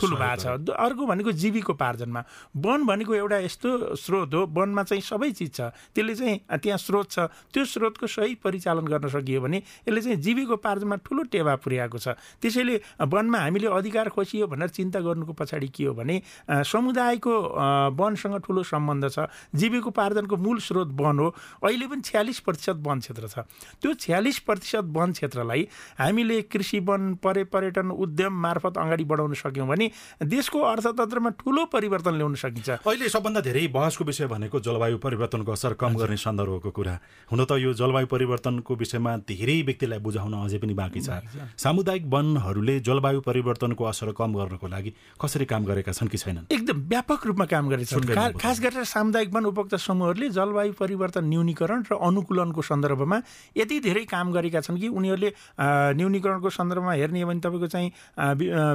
ठुलो 0.00 0.16
भएको 0.16 0.36
छ। 0.40 0.46
अर्को 0.72 1.02
भनेको 1.06 1.30
जीविकोपार्जनमा। 1.32 2.20
वन 2.56 2.80
भनेको 2.86 3.12
एउटा 3.14 3.38
यस्तो 3.44 3.68
स्रोत 4.00 4.34
हो। 4.34 4.40
वनमा 4.56 4.82
चाहिँ 4.86 5.02
सबै 5.02 5.30
चिज 5.36 5.50
छ। 5.56 5.60
त्यसले 5.94 6.05
चाहिँ 6.14 6.40
त्यहाँ 6.62 6.78
स्रोत 6.78 7.10
छ। 7.10 7.18
त्यो 7.50 7.64
स्रोतको 7.64 8.06
सही 8.06 8.34
परिचालन 8.38 8.84
गर्न 8.86 9.08
सकियो 9.08 9.40
भने 9.40 9.58
यसले 9.88 10.00
चाहिँ 10.00 10.18
जीविकोपार्जनमा 10.22 10.96
ठुलो 11.02 11.22
टेवा 11.32 11.54
पुर्याएको 11.58 11.98
छ। 11.98 12.14
त्यसैले 12.38 12.74
वनमा 13.02 13.38
हामीले 13.38 13.66
अधिकार 13.66 14.08
खोसियो 14.12 14.46
भनेर 14.46 14.68
चिन्ता 14.68 15.00
गर्नुको 15.00 15.32
पछाडि 15.32 15.68
के 15.68 15.84
हो 15.84 15.94
भने 15.94 16.16
समुदायको 16.46 17.34
वनसँग 17.96 18.36
ठुलो 18.44 18.62
सम्बन्ध 18.62 19.04
छ। 19.10 19.26
जीविकोपार्जनको 19.56 20.36
मूल 20.36 20.58
स्रोत 20.60 20.88
वन 20.92 21.18
हो। 21.18 21.28
अहिले 21.64 21.86
पनि 21.86 22.02
छ्यालिस 22.04 22.38
प्रतिशत 22.46 22.76
वन 22.84 22.98
क्षेत्र 23.00 23.28
छ। 23.28 23.38
त्यो 23.80 23.94
छ्यालिस 23.96 24.38
प्रतिशत 24.46 24.84
वन 24.92 25.12
क्षेत्रलाई 25.12 25.62
हामीले 25.98 26.40
कृषि 26.46 26.78
वन 26.84 27.14
परे 27.24 27.44
पर्यटन 27.48 27.90
उद्यम 27.90 28.32
मार्फत 28.32 28.78
अगाडि 28.78 29.04
बढाउन 29.04 29.34
सक्यौँ 29.34 29.68
भने 29.68 29.90
देशको 30.22 30.60
अर्थतन्त्रमा 30.60 31.30
ठुलो 31.40 31.64
परिवर्तन 31.72 32.14
ल्याउन 32.14 32.34
सकिन्छ। 32.34 32.68
अहिले 32.84 33.08
सबभन्दा 33.08 33.40
धेरै 33.40 33.66
बहसको 33.72 34.04
विषय 34.04 34.26
भनेको 34.26 34.60
जलवायु 34.60 34.98
परिवर्तनको 34.98 35.52
असर 35.52 35.74
कम 35.80 35.95
गर्ने 35.96 36.16
सन्दर्भको 36.16 36.70
कुरा। 36.70 36.94
हुन 37.32 37.40
त 37.44 37.52
यो 37.58 37.72
जलवायु 37.74 38.06
परिवर्तनको 38.06 38.72
विषयमा 38.76 39.12
धेरै 39.26 39.56
व्यक्तिलाई 39.66 39.98
बुझाउन 39.98 40.34
अझै 40.36 40.58
पनि 40.58 40.74
बाँकी 40.74 41.00
छ। 41.00 41.08
सामुदायिक 41.56 42.04
वनहरूले 42.06 42.80
जलवायु 42.80 43.20
परिवर्तनको 43.20 43.82
असर 43.84 44.12
कम 44.12 44.30
गर्नको 44.36 44.66
लागि 44.68 44.90
कसरी 45.20 45.44
काम 45.44 45.64
गरेका 45.64 45.92
छन् 45.92 46.08
कि 46.08 46.18
छैनन्? 46.18 46.46
एकदम 46.50 46.76
व्यापक 46.88 47.20
रूपमा 47.26 47.46
काम 47.46 47.64
गरेका 47.68 47.96
छन्। 47.96 48.38
खास 48.38 48.60
गरेर 48.60 48.84
सामुदायिक 48.84 49.30
वन 49.34 49.44
उपभोक्ता 49.46 49.76
समूहहरूले 49.76 50.28
जलवायु 50.30 50.72
परिवर्तन 50.76 51.24
न्यूनीकरण 51.24 51.80
र 51.90 51.94
अनुकूलनको 51.96 52.62
सन्दर्भमा 52.62 53.18
यति 53.56 53.76
धेरै 53.80 54.04
काम 54.04 54.32
गरेका 54.32 54.60
छन् 54.60 54.78
कि 54.78 54.88
उनीहरूले 54.88 55.30
न्यूनीकरणको 55.96 56.50
सन्दर्भमा 56.50 56.92
हेर्ने 56.92 57.22
हो 57.22 57.28
भने 57.28 57.40
तपाईँको 57.40 57.68
चाहिँ 57.72 57.88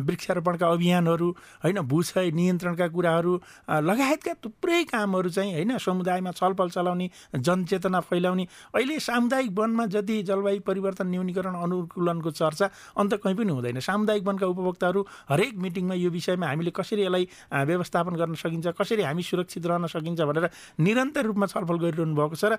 वृक्षारोपणका 0.07 0.67
अभियानहरू 0.67 1.29
होइन 1.63 1.79
भूक्षय 1.85 2.31
नियन्त्रणका 2.31 2.87
कुराहरू 2.87 3.33
लगायतका 3.69 4.33
थुप्रै 4.43 4.83
कामहरू 4.91 5.29
चाहिँ 5.29 5.53
होइन 5.53 5.77
समुदायमा 5.77 6.31
छलफल 6.31 6.69
चलाउने 6.69 7.07
जनचेतना 7.35 7.99
फैलाउने। 8.01 8.45
अहिले 8.75 8.99
सामुदायिक 9.01 9.51
वनमा 9.51 9.85
जति 9.85 10.21
जलवायु 10.23 10.61
परिवर्तन 10.61 11.07
न्यूनीकरण 11.07 11.55
अनुकूलनको 11.55 12.31
चर्चा 12.31 12.69
अन्त 12.97 13.13
कहीँ 13.23 13.35
पनि 13.35 13.51
हुँदैन। 13.51 13.79
सामुदायिक 13.81 14.23
वनका 14.27 14.47
उपभोक्ताहरू 14.47 15.01
हरेक 15.29 15.53
मिटिङमा 15.57 15.95
यो 15.95 16.09
विषयमा 16.09 16.47
हामीले 16.47 16.71
कसरी 16.71 17.01
यसलाई 17.01 17.27
व्यवस्थापन 17.65 18.13
गर्न 18.15 18.35
सकिन्छ 18.35 18.67
कसरी 18.79 19.03
हामी 19.03 19.23
सुरक्षित 19.23 19.65
रहन 19.65 19.87
सकिन्छ 19.87 20.21
भनेर 20.21 20.49
निरन्तर 20.79 21.25
रूपमा 21.25 21.45
छलफल 21.45 21.77
गरिरहनु 21.83 22.15
भएको 22.15 22.35
छ 22.35 22.45
र 22.51 22.57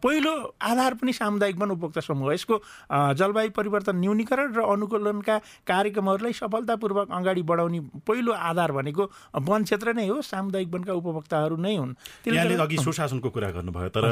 पहिलो 0.00 0.32
आधार 0.62 0.94
पनि 1.00 1.12
सामुदायिक 1.12 1.56
वन 1.60 1.70
उपभोक्ता 1.70 2.00
समूह 2.00 2.32
यसको 2.32 2.56
जलवायु 3.14 3.50
परिवर्तन 3.56 3.96
न्यूनीकरण 4.00 4.54
र 4.54 4.60
अनुकूलनका 4.70 5.36
कार्यक्रमहरूलाई 5.66 6.32
सफलतापूर्वक 6.32 7.08
अगाडि 7.10 7.42
बढाउने 7.42 7.80
पहिलो 8.06 8.32
आधार 8.32 8.72
भनेको 8.72 9.04
वन 9.50 9.64
क्षेत्र 9.64 9.92
नै 9.94 10.06
हो। 10.08 10.20
सामुदायिक 10.22 10.68
वनका 10.70 10.92
उपभोक्ताहरू 10.94 11.56
नै 11.56 11.76
हुन्। 11.76 11.94
त्यसले 12.24 12.54
अघि 12.56 12.76
सुशासनको 12.78 13.28
कुरा 13.30 13.50
गर्नुभयो। 13.50 13.89
तर 13.90 14.04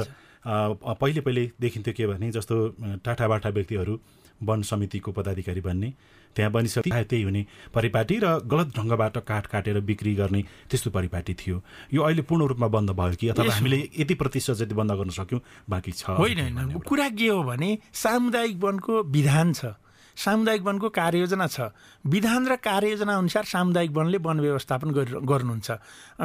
पहिले 0.45 1.21
पहिले 1.21 1.51
देखिन्थ्यो 1.61 1.95
के 1.95 2.07
भने 2.07 2.31
जस्तो 2.33 2.57
टाठाबाठा 3.05 3.49
व्यक्तिहरू 3.49 3.95
वन 4.41 4.63
समितिको 4.63 5.13
पदाधिकारी 5.13 5.61
बन्ने 5.61 5.93
त्यहाँ 6.37 6.51
बनिसके 6.53 6.91
त्यही 7.05 7.23
हुने 7.23 7.43
परिपाटी 7.75 8.17
र 8.23 8.27
गलत 8.47 8.69
ढङ्गबाट 8.77 9.17
काठ 9.27 9.47
काटेर 9.51 9.81
बिक्री 9.83 10.15
गर्ने 10.15 10.43
त्यस्तो 10.71 10.91
परिपाटी 10.91 11.35
थियो। 11.35 11.57
यो 11.93 12.03
अहिले 12.03 12.23
पूर्ण 12.23 12.47
रूपमा 12.47 12.69
बन्द 12.69 12.91
भयो 12.95 13.17
कि 13.19 13.29
अथवा 13.29 13.55
हामीले 13.55 13.79
यति 13.99 14.15
प्रतिशत 14.15 14.55
जति 14.63 14.75
बन्द 14.79 14.93
गर्न 14.93 15.11
सक्यौँ 15.19 15.41
बाँकी 15.67 15.93
छ 15.93 16.15
होइन 16.15 16.41
होइन। 16.41 16.79
कुरा 16.87 17.09
के 17.19 17.29
हो 17.29 17.43
भने 17.43 17.71
सामुदायिक 17.93 18.57
वनको 18.63 19.03
विधान 19.11 19.53
छ। 19.53 19.75
सामुदायिक 20.19 20.63
वनको 20.67 20.89
कार्ययोजना 20.91 21.47
छ। 21.47 21.71
विधान 22.03 22.43
र 22.49 22.57
कार्ययोजना 22.59 23.15
अनुसार 23.15 23.45
सामुदायिक 23.47 23.91
वनले 23.95 24.19
वन 24.19 24.41
व्यवस्थापन 24.41 24.91
गर्नुहुन्छ। 25.23 25.69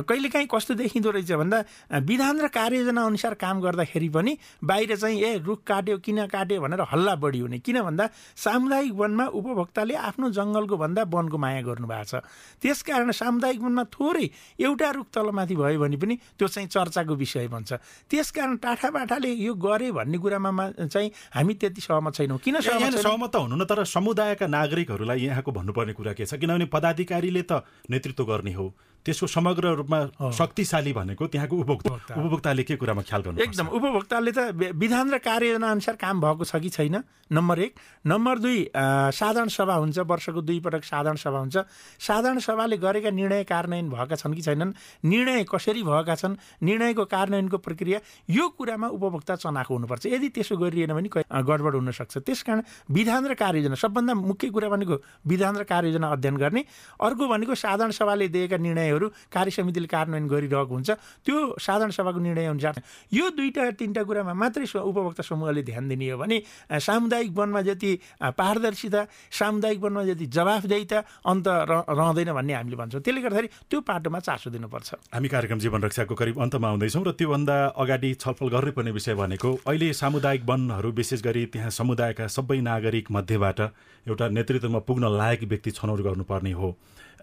कहिलेकाहीँ 0.01 0.47
कस्तो 0.49 0.73
देखिँदो 0.73 1.09
रहेछ 1.13 1.31
भन्दा 1.37 1.59
विधान 2.01 2.41
र 2.41 2.47
कार्ययोजना 2.49 3.01
अनुसार 3.05 3.33
काम 3.37 3.61
गर्दाखेरि 3.61 4.09
पनि 4.09 4.31
बाहिर 4.65 4.95
चाहिँ 4.97 5.21
ए 5.21 5.37
रुख 5.45 5.59
काट्यो 5.61 5.97
किन 6.01 6.25
काट्यो? 6.25 6.61
भनेर 6.61 6.81
हल्ला 6.89 7.13
बढी 7.21 7.39
हुने। 7.45 7.59
किन 7.61 7.81
भन्दा 7.85 8.09
सामुदायिक 8.33 8.93
वनमा 8.97 9.25
उपभोक्ताले 9.29 9.93
आफ्नो 9.93 10.29
जङ्गलको 10.41 10.75
भन्दा 10.77 11.01
वनको 11.13 11.37
माया 11.37 11.61
गर्नुभएको 11.61 12.05
छ। 12.09 12.25
त्यसकारण 12.65 13.11
सामुदायिक 13.13 13.61
वनमा 13.61 13.83
थोरै 13.93 14.27
एउटा 14.57 14.89
रुख 14.89 15.07
तलमाथि 15.13 15.55
भयो 15.55 15.77
भने 15.77 15.97
पनि 16.01 16.15
त्यो 16.33 16.47
चाहिँ 16.49 16.67
चर्चाको 16.67 17.13
विषय 17.13 17.47
बन्छ। 17.53 17.71
त्यसकारण 18.09 18.57
टाठाबाठाले 18.57 19.31
यो 19.37 19.53
गरे 19.53 19.91
भन्ने 19.93 20.17
कुरामा 20.17 20.89
चाहिँ 20.89 21.09
हामी 21.37 21.53
त्यति 21.61 21.81
सहमत 21.81 22.13
छैनौँ। 22.17 22.41
किन 22.41 22.57
सहमत 22.57 23.29
त 23.29 23.35
हुनु 23.37 23.55
न 23.55 23.63
तर 23.69 23.82
समुदायका 23.83 24.47
नागरिकहरूलाई 24.47 25.19
यहाँको 25.19 25.51
भन्नुपर्ने 25.51 25.93
कुरा 25.93 26.13
के 26.13 26.25
छ? 26.25 26.33
किनभने 26.33 26.65
पदाधिकारीले 26.65 27.41
त 27.51 27.63
नेतृत्व 27.89 28.25
गर्ने 28.25 28.53
हो। 28.53 28.75
त्यसको 29.03 29.27
समग्र 29.27 29.65
रूपमा 29.83 29.99
शक्तिशाली 30.31 30.93
भनेको 30.93 31.27
त्यहाँको 31.27 31.55
उपभोक्ता 31.55 32.15
उपभोक्ताले 32.15 32.63
के 32.63 32.75
कुरामा 32.75 33.01
ख्याल 33.03 33.21
गर्नु 33.21 33.43
एकदम 33.43 33.67
उपभोक्ताले 33.67 34.31
त 34.31 34.39
विधान 34.75 35.05
र 35.13 35.17
कार्ययोजना 35.19 35.67
अनुसार 35.71 35.95
काम 35.99 36.21
भएको 36.21 36.43
छ 36.43 36.55
कि 36.63 36.69
छैन? 36.69 37.03
नम्बर 37.31 37.59
एक। 37.59 37.73
नम्बर 38.05 38.39
दुई 38.39 38.57
साधारण 38.75 39.49
सभा 39.49 39.75
हुन्छ 39.75 39.99
वर्षको 39.99 40.41
दुई 40.41 40.59
पटक 40.59 40.83
साधारण 40.83 41.17
सभा 41.17 41.39
हुन्छ। 41.39 41.57
साधारण 41.99 42.39
सभाले 42.39 42.77
गरेका 42.77 43.09
निर्णय 43.09 43.43
कार्यान्वयन 43.43 43.89
भएका 43.89 44.15
छन् 44.15 44.35
कि 44.35 44.41
छैनन्? 44.41 44.71
निर्णय 45.03 45.43
कसरी 45.49 45.83
भएका 45.83 46.15
छन्? 46.15 46.35
निर्णयको 46.61 47.03
कार्यान्वयनको 47.05 47.57
प्रक्रिया 47.57 47.99
यो 48.29 48.47
कुरामा 48.53 48.87
उपभोक्ता 48.87 49.35
चनाखो 49.35 49.73
हुनुपर्छ। 49.73 50.05
यदि 50.13 50.29
त्यसो 50.29 50.55
गरिएन 50.57 50.93
भने 50.93 51.09
गडबड 51.09 51.73
हुनसक्छ। 51.75 52.17
त्यसकारण 52.21 52.61
विधान 52.91 53.21
र 53.27 53.33
कार्ययोजना 53.33 53.75
सबभन्दा 53.81 54.13
मुख्य 54.13 54.49
कुरा 54.53 54.69
भनेको 54.69 54.95
विधान 55.27 55.53
र 55.57 55.63
कार्ययोजना 55.65 56.07
अध्ययन 56.07 56.37
गर्ने। 56.37 56.61
अर्को 57.01 57.23
भनेको 57.27 57.55
साधारण 57.55 57.91
सभाले 57.91 58.27
दिएका 58.29 58.57
निर्णय 58.61 58.92
निर्णयहरू 58.93 59.07
कार्य 59.31 59.51
समितिले 59.51 59.87
कार्यान्वयन 59.87 60.27
गरिरहेको 60.27 60.73
हुन्छ। 60.73 60.89
त्यो 61.25 61.37
साधारण 61.57 61.91
सभाको 61.91 62.19
निर्णय 62.19 62.45
अनुसार 62.45 62.75
यो 63.13 63.29
दुईवटा 63.33 63.71
तिनवटा 63.79 64.03
कुरामा 64.03 64.33
मात्रै 64.33 64.65
उपभोक्ता 64.69 65.23
समूहले 65.23 65.61
ध्यान 65.63 65.87
दिने 65.89 66.09
हो 66.11 66.17
भने 66.17 66.37
सामुदायिक 66.69 67.31
वनमा 67.33 67.61
जति 67.61 67.91
पारदर्शिता 68.21 69.01
सामुदायिक 69.31 69.79
वनमा 69.81 70.03
जति 70.03 70.25
जवाफदेहिता 70.27 70.99
अन्त 71.25 71.47
रहँदैन 71.89 72.29
भन्ने 72.33 72.53
हामीले 72.53 72.77
भन्छौँ। 72.77 73.01
त्यसले 73.01 73.21
गर्दाखेरि 73.21 73.47
त्यो 73.69 73.79
पाटोमा 73.81 74.19
चासो 74.19 74.49
दिनुपर्छ। 74.49 74.89
हामी 75.13 75.27
कार्यक्रम 75.27 75.59
जीवन 75.59 75.79
रक्षाको 75.83 76.15
करिब 76.15 76.35
अन्तमा 76.41 76.67
आउँदैछौँ 76.69 77.03
र 77.03 77.11
त्योभन्दा 77.17 77.55
अगाडि 77.73 78.13
छलफल 78.21 78.47
गर्नुपर्ने 78.53 78.91
विषय 78.91 79.13
भनेको 79.13 79.49
अहिले 79.67 79.93
सामुदायिक 79.93 80.41
वनहरू 80.45 80.89
विशेष 80.93 81.21
गरी 81.23 81.45
त्यहाँ 81.53 81.69
समुदायका 81.71 82.27
सबै 82.27 82.59
नागरिक 82.61 83.11
मध्येबाट 83.11 83.59
एउटा 84.05 84.27
नेतृत्वमा 84.29 84.79
पुग्न 84.87 85.03
लायक 85.17 85.43
व्यक्ति 85.43 85.71
छनौट 85.71 85.99
गर्नुपर्ने 86.01 86.51
हो। 86.51 86.69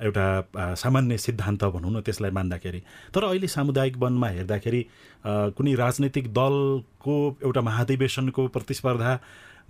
एउटा 0.00 0.74
सामान्य 0.74 1.18
सिद्धान्त 1.18 1.64
भनौँ 1.64 1.90
न 1.90 2.00
त्यसलाई 2.00 2.30
मान्दाखेरि। 2.30 2.80
तर 3.14 3.24
अहिले 3.24 3.48
सामुदायिक 3.48 3.96
वनमा 3.96 4.28
हेर्दाखेरि 4.28 4.82
कुनै 5.26 5.74
राजनैतिक 5.74 6.32
दलको 6.32 7.14
एउटा 7.44 7.60
महाधिवेशनको 7.60 8.46
प्रतिस्पर्धा 8.48 9.12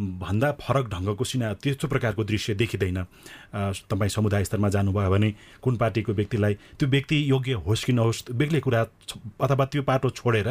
भन्दा 0.01 0.51
फरक 0.61 0.89
ढङ्गको 0.89 1.25
सिना 1.25 1.53
त्यस्तो 1.61 1.89
प्रकारको 1.89 2.25
दृश्य 2.25 2.55
देखिँदैन। 2.55 2.99
तपाईँ 3.91 4.09
समुदाय 4.09 4.45
स्तरमा 4.45 4.69
जानुभयो 4.69 5.11
भने 5.11 5.35
कुन 5.63 5.77
पार्टीको 5.77 6.13
व्यक्तिलाई 6.13 6.55
त्यो 6.79 6.89
व्यक्ति 6.89 7.17
योग्य 7.31 7.53
होस् 7.67 7.85
कि 7.85 7.93
नहोस् 7.93 8.31
बेग्लै 8.33 8.61
कुरा 8.61 8.81
अथवा 9.41 9.65
त्यो 9.67 9.83
पाटो 9.83 10.11
छोडेर 10.11 10.49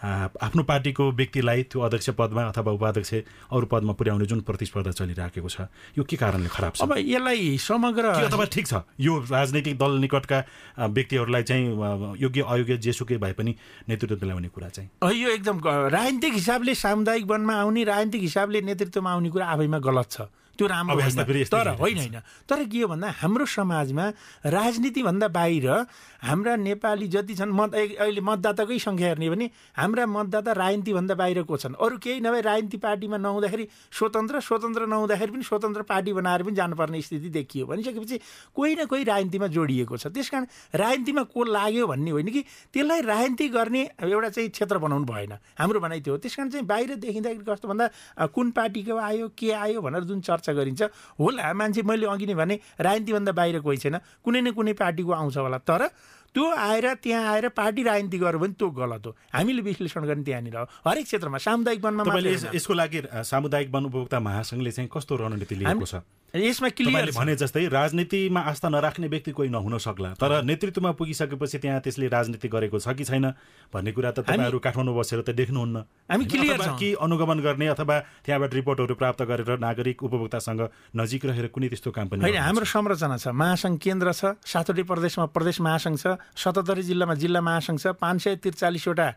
आफ्नो 0.00 0.62
पार्टीको 0.64 1.10
व्यक्तिलाई 1.12 1.62
त्यो 1.68 1.80
अध्यक्ष 1.80 2.10
पदमा 2.16 2.42
अथवा 2.48 2.72
उपाध्यक्ष 2.72 3.14
अरू 3.52 3.66
पदमा 3.68 3.92
पुर्याउने 3.92 4.26
जुन 4.26 4.40
प्रतिस्पर्धा 4.48 4.90
चलिराखेको 4.96 5.48
छ 5.48 5.68
यो 5.98 6.04
के 6.04 6.16
कारणले 6.16 6.48
खराब 6.48 6.72
छ? 6.72 6.82
अब 6.82 6.96
यसलाई 6.96 7.56
समग्र 7.60 8.04
अथवा 8.24 8.44
ठिक 8.48 8.66
छ 8.66 8.80
यो 8.96 9.18
राजनैतिक 9.30 9.76
दल 9.76 9.98
निकटका 10.00 10.38
व्यक्तिहरूलाई 10.88 11.42
चाहिँ 11.42 12.16
योग्य 12.16 12.40
अयोग्य 12.48 12.76
जेसुकै 12.80 13.16
भए 13.20 13.32
पनि 13.36 13.54
नेतृत्व 13.88 14.16
दिलाउने 14.16 14.48
कुरा 14.48 14.68
चाहिँ। 14.68 14.88
यो 15.20 15.28
एकदम 15.36 15.60
राजनीतिक 15.68 16.32
हिसाबले 16.34 16.74
सामुदायिक 16.74 17.24
वनमा 17.30 17.54
आउने 17.60 17.84
राजनीतिक 17.84 18.22
हिसाबले 18.22 18.60
नेतृत्वमा 18.72 19.12
आउने 19.12 19.30
कुरा 19.30 19.46
आफैमा 19.46 19.78
गलत 19.84 20.10
छ। 20.10 20.20
त्यो 20.60 20.66
राम्रो 20.68 21.00
तर 21.48 21.68
होइन 21.80 21.98
होइन। 21.98 22.20
तर 22.44 22.64
के 22.68 22.80
हो 22.80 22.88
भन्दा 22.92 23.08
हाम्रो 23.16 23.44
समाजमा 23.48 24.04
राजनीतिभन्दा 24.44 25.28
बाहिर 25.32 25.66
हाम्रा 26.20 26.56
नेपाली 26.60 27.08
जति 27.08 27.34
छन् 27.34 27.52
मत 27.56 27.74
अहिले 27.74 28.20
मतदाताकै 28.20 28.78
सङ्ख्या 28.78 29.08
हेर्ने 29.08 29.28
भने 29.30 29.46
हाम्रा 29.72 30.04
मतदाता 30.06 30.52
राजनीतिभन्दा 30.52 31.14
बाहिरको 31.16 31.56
छन्। 31.56 31.74
अरू 31.80 31.96
केही 31.96 32.20
नभए 32.20 32.40
राजनीति 32.44 32.76
पार्टीमा 32.76 33.16
नहुँदाखेरि 33.16 33.64
स्वतन्त्र 33.88 34.40
स्वतन्त्र 34.40 34.86
नहुँदाखेरि 34.86 35.32
पनि 35.32 35.44
स्वतन्त्र 35.48 35.82
पार्टी 35.88 36.12
बनाएर 36.12 36.42
पनि 36.44 36.54
जानुपर्ने 36.60 37.00
स्थिति 37.00 37.28
देखियो। 37.40 37.66
भनिसकेपछि 37.66 38.20
कोही 38.52 38.74
न 38.76 38.84
कोही 38.84 39.04
राजनीतिमा 39.08 39.46
जोडिएको 39.56 39.96
छ। 39.96 40.12
त्यस 40.12 40.28
कारण 40.28 40.44
राजनीतिमा 40.76 41.22
को 41.32 41.40
लाग्यो 41.56 41.86
भन्ने 41.88 42.10
होइन 42.10 42.28
कि 42.28 42.44
त्यसलाई 42.68 43.00
राजनीति 43.08 43.48
गर्ने 43.48 43.82
एउटा 44.04 44.28
चाहिँ 44.28 44.48
क्षेत्र 44.50 44.76
बनाउनु 44.76 45.08
भएन। 45.08 45.32
हाम्रो 45.56 45.80
भनाइ 45.80 46.00
त्यो 46.04 46.16
त्यस 46.20 46.36
कारण 46.36 46.50
चाहिँ 46.52 46.66
बाहिर 46.66 46.94
देखिँदाखेरि 47.00 47.44
कस्तो 47.48 47.68
भन्दा 47.68 47.86
कुन 48.28 48.50
पार्टीको 48.52 48.96
आयो 49.00 49.28
के 49.32 49.50
आयो 49.56 49.80
भनेर 49.80 50.04
जुन 50.04 50.20
चर्चा 50.20 50.49
गरिन्छ। 50.52 50.82
होला 51.18 51.52
मान्छे 51.52 51.82
मैले 51.82 52.06
अघि 52.06 52.26
नै 52.26 52.34
भने 52.34 52.54
राजनीतिभन्दा 52.80 53.32
बाहिर 53.32 53.60
कोही 53.60 53.78
छैन। 53.78 53.96
कुनै 54.24 54.40
न 54.40 54.50
कुनै 54.52 54.72
पार्टीको 54.74 55.12
आउँछ 55.12 55.36
होला। 55.36 55.58
तर 55.62 55.82
त्यो 56.30 56.46
आएर 56.46 56.86
त्यहाँ 57.02 57.22
आएर 57.26 57.48
पार्टी 57.50 57.82
राजनीति 57.82 58.18
गर्यो 58.18 58.38
भने 58.38 58.54
त्यो 58.54 58.68
गलत 58.70 59.06
हो। 59.06 59.16
हामीले 59.34 59.62
विश्लेषण 59.62 60.02
गर्ने 60.06 60.24
त्यहाँनिर 60.24 60.56
हरेक 60.86 61.04
क्षेत्रमा 61.04 61.38
सामुदायिक 61.38 61.84
वनमा 61.84 62.02
यसको 62.54 62.74
लागि 62.74 63.00
सामुदायिक 63.26 63.68
वन 63.74 63.84
उपभोक्ता 63.90 64.20
महासङ्घले 64.20 64.70
चाहिँ 64.70 64.90
कस्तो 64.94 65.16
रणनीति 65.16 65.54
लिएको 65.54 65.86
छ? 65.86 65.94
यसमा 66.30 66.68
क्लियर 66.78 67.10
भने 67.10 67.34
जस्तै 67.34 67.66
राजनीतिमा 67.66 68.40
आस्था 68.40 68.68
नराख्ने 68.70 69.08
व्यक्ति 69.10 69.30
कोही 69.34 69.48
नहुन 69.50 69.78
सक्ला। 69.82 70.14
तर 70.14 70.42
नेतृत्वमा 70.46 70.90
पुगिसकेपछि 70.94 71.58
त्यहाँ 71.58 71.80
त्यसले 71.82 72.06
राजनीति 72.06 72.48
गरेको 72.48 72.78
छ 72.78 72.94
कि 72.94 73.04
छैन 73.04 73.34
भन्ने 73.74 73.90
कुरा 73.90 74.10
त 74.14 74.22
तपाईँहरू 74.22 74.58
काठमाडौँ 74.62 74.94
बसेर 74.94 75.20
त 75.26 75.34
देख्नुहुन्न। 75.34 75.76
हामी 76.06 76.24
क्लियर 76.30 76.62
कि 76.78 76.88
अनुगमन 77.02 77.38
गर्ने 77.42 77.66
अथवा 77.74 77.96
त्यहाँबाट 78.22 78.54
रिपोर्टहरू 78.54 78.94
प्राप्त 78.94 79.22
गरेर 79.26 79.58
नागरिक 79.58 80.02
उपभोक्तासँग 80.06 80.60
नजिक 80.94 81.24
रहेर 81.26 81.46
कुनै 81.50 81.68
त्यस्तो 81.68 81.90
काम 81.90 82.06
पनि 82.14 82.22
होइन 82.22 82.38
हाम्रो 82.38 82.64
संरचना 82.64 83.16
छ। 83.18 83.34
महासङ्घ 83.34 83.78
केन्द्र 83.82 84.14
छ 84.14 84.38
सातवटै 84.38 84.86
प्रदेशमा 84.86 85.26
प्रदेश 85.34 85.60
महासङ्घ 85.66 85.98
छ 85.98 86.14
सतहत्तरी 86.14 86.82
जिल्लामा 86.94 87.14
जिल्ला 87.18 87.40
महासङ्घ 87.42 87.78
छ 87.82 87.86
पाँच 87.98 88.18
सय 88.22 88.34
त्रिचालिसवटा 88.38 89.08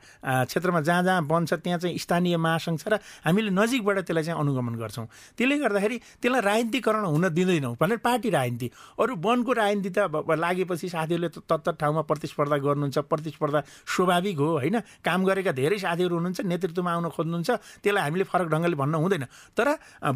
क्षेत्रमा 0.50 0.82
जहाँ 0.82 1.04
जहाँ 1.06 1.22
बन्छ 1.30 1.62
त्यहाँ 1.62 1.78
चाहिँ 1.78 1.94
स्थानीय 1.94 2.42
महासङ्घ 2.42 2.78
छ 2.82 2.86
र 2.90 2.98
हामीले 3.22 3.54
नजिकबाट 3.54 3.98
त्यसलाई 4.02 4.24
चाहिँ 4.34 4.40
अनुगमन 4.42 4.76
गर्छौँ। 4.82 5.06
त्यसले 5.38 5.56
गर्दाखेरि 5.62 5.98
त्यसलाई 6.18 6.42
राजनीतिकरण 6.42 7.03
हुन 7.06 7.30
दिँदैनौँ 7.30 7.76
भनेर 7.82 7.98
पार्टी 8.04 8.30
राजनीति। 8.30 8.68
अरू 9.00 9.16
वनको 9.20 9.52
राजनीति 9.54 9.90
त 9.90 10.00
लागेपछि 10.44 10.90
साथीहरूले 10.90 11.30
तत्त 11.44 11.70
ठाउँमा 11.80 12.02
प्रतिस्पर्धा 12.10 12.58
गर्नुहुन्छ 12.58 12.98
प्रतिस्पर्धा 13.10 13.60
स्वाभाविक 13.86 14.38
हो 14.38 14.48
होइन? 14.58 14.80
काम 15.04 15.24
गरेका 15.26 15.52
धेरै 15.52 15.78
साथीहरू 15.80 16.16
हुनुहुन्छ 16.16 16.42
नेतृत्वमा 16.42 16.92
आउन 16.94 17.10
खोज्नुहुन्छ 17.10 17.50
त्यसलाई 17.84 18.04
हामीले 18.04 18.24
फरक 18.24 18.48
ढङ्गले 18.54 18.76
भन्न 18.76 18.96
हुँदैन। 18.96 19.24
तर 19.58 19.68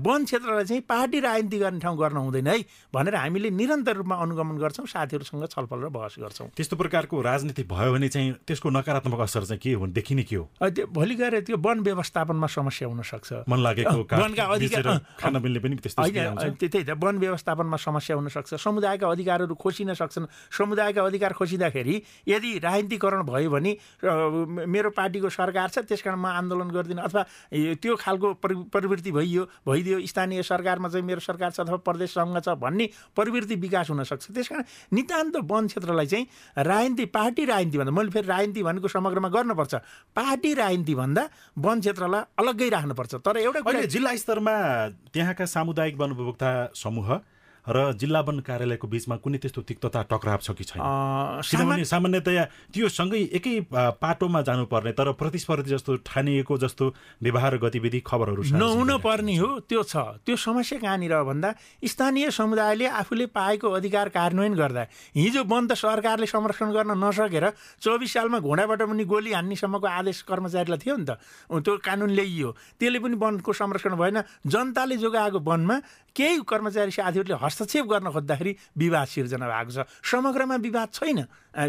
वन 0.08 0.26
क्षेत्रलाई 0.26 0.65
चाहिँ 0.65 0.82
पार्टी 0.88 1.19
राजनीति 1.19 1.58
गर्ने 1.58 1.80
ठाउँ 1.80 1.97
गर्न 1.97 2.17
हुँदैन 2.17 2.47
है 2.47 2.58
भनेर 2.93 3.15
हामीले 3.15 3.50
निरन्तर 3.52 3.95
रूपमा 4.02 4.15
अनुगमन 4.15 4.58
गर्छौँ 4.58 4.86
साथीहरूसँग 4.88 5.45
छलफल 5.47 5.80
र 5.86 5.89
बहस 5.89 6.15
गर्छौँ। 6.19 6.47
त्यस्तो 6.56 6.76
प्रकारको 6.76 7.21
राजनीति 7.21 7.63
भयो 7.67 7.91
भने 7.93 8.08
चाहिँ 8.10 8.34
त्यसको 8.47 8.69
नकारात्मक 8.69 9.19
असर 9.19 9.43
चाहिँ 9.45 9.60
के 9.60 9.73
हो 9.73 9.88
देखिने 9.88 10.23
के 10.23 10.36
हो? 10.36 10.50
त्यो 10.62 10.86
भोलि 10.88 11.15
गएर 11.15 11.39
त्यो 11.47 11.58
वन 11.58 11.80
व्यवस्थापनमा 11.88 12.47
समस्या 12.47 12.88
हुनसक्छ। 12.88 13.34
मन 13.50 13.60
लागेको 13.60 13.97
वनका 14.12 14.43
अधिकार 14.56 14.88
खान 15.19 15.38
मिल्ने 15.41 15.60
पनि 15.60 15.76
त्यही 16.78 16.86
त 16.86 16.98
वन 17.02 17.18
व्यवस्थापनमा 17.18 17.78
समस्या 17.78 18.16
हुनसक्छ। 18.16 18.54
समुदायका 18.62 19.08
अधिकारहरू 19.10 19.56
खोसिन 19.58 19.94
सक्छन्। 19.98 20.26
समुदायका 20.54 21.02
अधिकार 21.02 21.34
खोसिँदाखेरि 21.34 21.96
यदि 22.28 22.52
राजनीतिकरण 22.62 23.22
भयो 23.26 23.50
भने 23.50 23.72
मेरो 24.06 24.90
पार्टीको 24.94 25.30
सरकार 25.30 25.70
छ 25.74 25.78
त्यस 25.90 26.06
म 26.08 26.26
आन्दोलन 26.30 26.70
गर्दिनँ। 26.70 27.02
अथवा 27.02 27.22
त्यो 27.82 27.96
खालको 27.98 28.28
प्रवृत्ति 28.70 29.12
भइयो 29.12 29.44
भइदियो 29.66 29.98
स्थानीय 30.06 30.44
सरकारमा 30.44 30.90
चाहिँ 30.90 31.06
मेरो 31.06 31.22
सरकार 31.26 31.52
छ 31.52 31.60
अथवा 31.66 31.78
प्रदेशसँग 31.82 32.38
छ 32.46 32.54
भन्ने 32.62 32.86
प्रवृत्ति 33.18 33.56
विकास 33.58 33.90
हुनसक्छ। 33.90 34.26
त्यस 34.32 34.48
कारण 34.48 34.63
नितान्त 34.94 35.36
वन 35.50 35.68
क्षेत्रलाई 35.68 36.06
चाहिँ 36.06 36.26
राजनीति 36.62 37.06
पार्टी 37.10 37.46
राजनीति 37.46 37.78
भन्दा 37.78 37.92
मैले 37.92 38.12
फेरि 38.12 38.28
राजनीति 38.28 38.63
भनेको 38.63 38.88
समग्रमा 38.88 39.30
गर्नुपर्छ। 39.30 39.74
पार्टी 40.13 40.54
राजनीति 40.54 40.96
भन्दा 40.96 41.24
वन 41.58 41.80
क्षेत्रलाई 41.82 42.22
अलग्गै 42.38 42.70
राख्नुपर्छ। 42.70 43.13
तर 43.26 43.38
एउटा 43.38 43.86
जिल्ला 43.88 44.16
स्तरमा 44.16 44.54
त्यहाँका 45.13 45.46
सामुदायिक 45.48 45.96
वन 45.98 46.12
उपभोक्ता 46.12 46.50
समूह 46.75 47.19
र 47.67 47.91
जिल्ला 47.99 48.19
वन 48.23 48.39
कार्यालयको 48.47 48.88
बिचमा 48.88 49.15
कुनै 49.19 49.38
त्यस्तो 49.43 49.62
तिक्तता 49.67 50.01
टक्राव 50.08 50.39
छ 50.39 50.56
कि 50.56 50.63
छैन? 50.63 50.80
किनभने 51.43 51.84
सामान्यतया 51.84 52.43
त्यो 52.71 52.88
सँगै 52.88 53.19
एकै 53.36 53.53
पाटोमा 53.99 54.41
जानुपर्ने 54.47 54.91
तर 54.95 55.12
प्रतिस्पर्धी 55.19 55.75
जस्तो 55.75 55.95
ठानिएको 56.08 56.58
जस्तो 56.63 56.86
व्यवहार 57.27 57.58
गतिविधि 57.60 57.99
खबरहरू 58.08 58.56
नहुन 58.56 59.03
पर्ने 59.03 59.36
हो 59.36 59.49
त्यो 59.67 59.84
छ। 59.84 60.23
त्यो 60.23 60.36
समस्या 60.39 60.80
कहाँनिर 60.80 61.12
भन्दा 61.27 61.49
स्थानीय 61.84 62.32
समुदायले 62.32 62.88
आफूले 62.88 63.25
पाएको 63.36 63.67
अधिकार 63.67 64.10
कार्यान्वयन 64.15 64.56
गर्दा 64.56 64.84
हिजो 65.19 65.43
वन 65.43 65.67
त 65.67 65.75
सरकारले 65.75 66.32
संरक्षण 66.32 66.71
गर्न 66.71 66.95
नसकेर 66.95 67.51
चौबिस 67.84 68.13
सालमा 68.15 68.39
घोडाबाट 68.47 68.82
पनि 68.88 69.03
गोली 69.03 69.36
हान्नेसम्मको 69.36 69.88
आदेश 69.91 70.23
कर्मचारीलाई 70.23 70.80
थियो 70.80 70.95
नि 70.95 71.03
त। 71.03 71.19
त्यो 71.51 71.84
कानुन 71.84 72.15
ल्याइयो 72.15 72.49
त्यसले 72.80 72.99
पनि 73.03 73.15
वनको 73.19 73.51
संरक्षण 73.51 73.99
भएन। 73.99 74.23
जनताले 74.47 74.95
जोगाएको 75.03 75.39
वनमा 75.43 75.75
केही 76.17 76.41
कर्मचारी 76.49 76.91
साथीहरूले 76.91 77.38
हस्तक्षेप 77.38 77.86
गर्न 77.86 78.10
खोज्दाखेरि 78.10 78.51
विवाद 78.73 79.08
सिर्जना 79.08 79.45
भएको 79.45 79.71
छ। 79.71 79.86
समग्रमा 80.01 80.56
विवाद 80.58 80.89
छैन। 80.89 81.19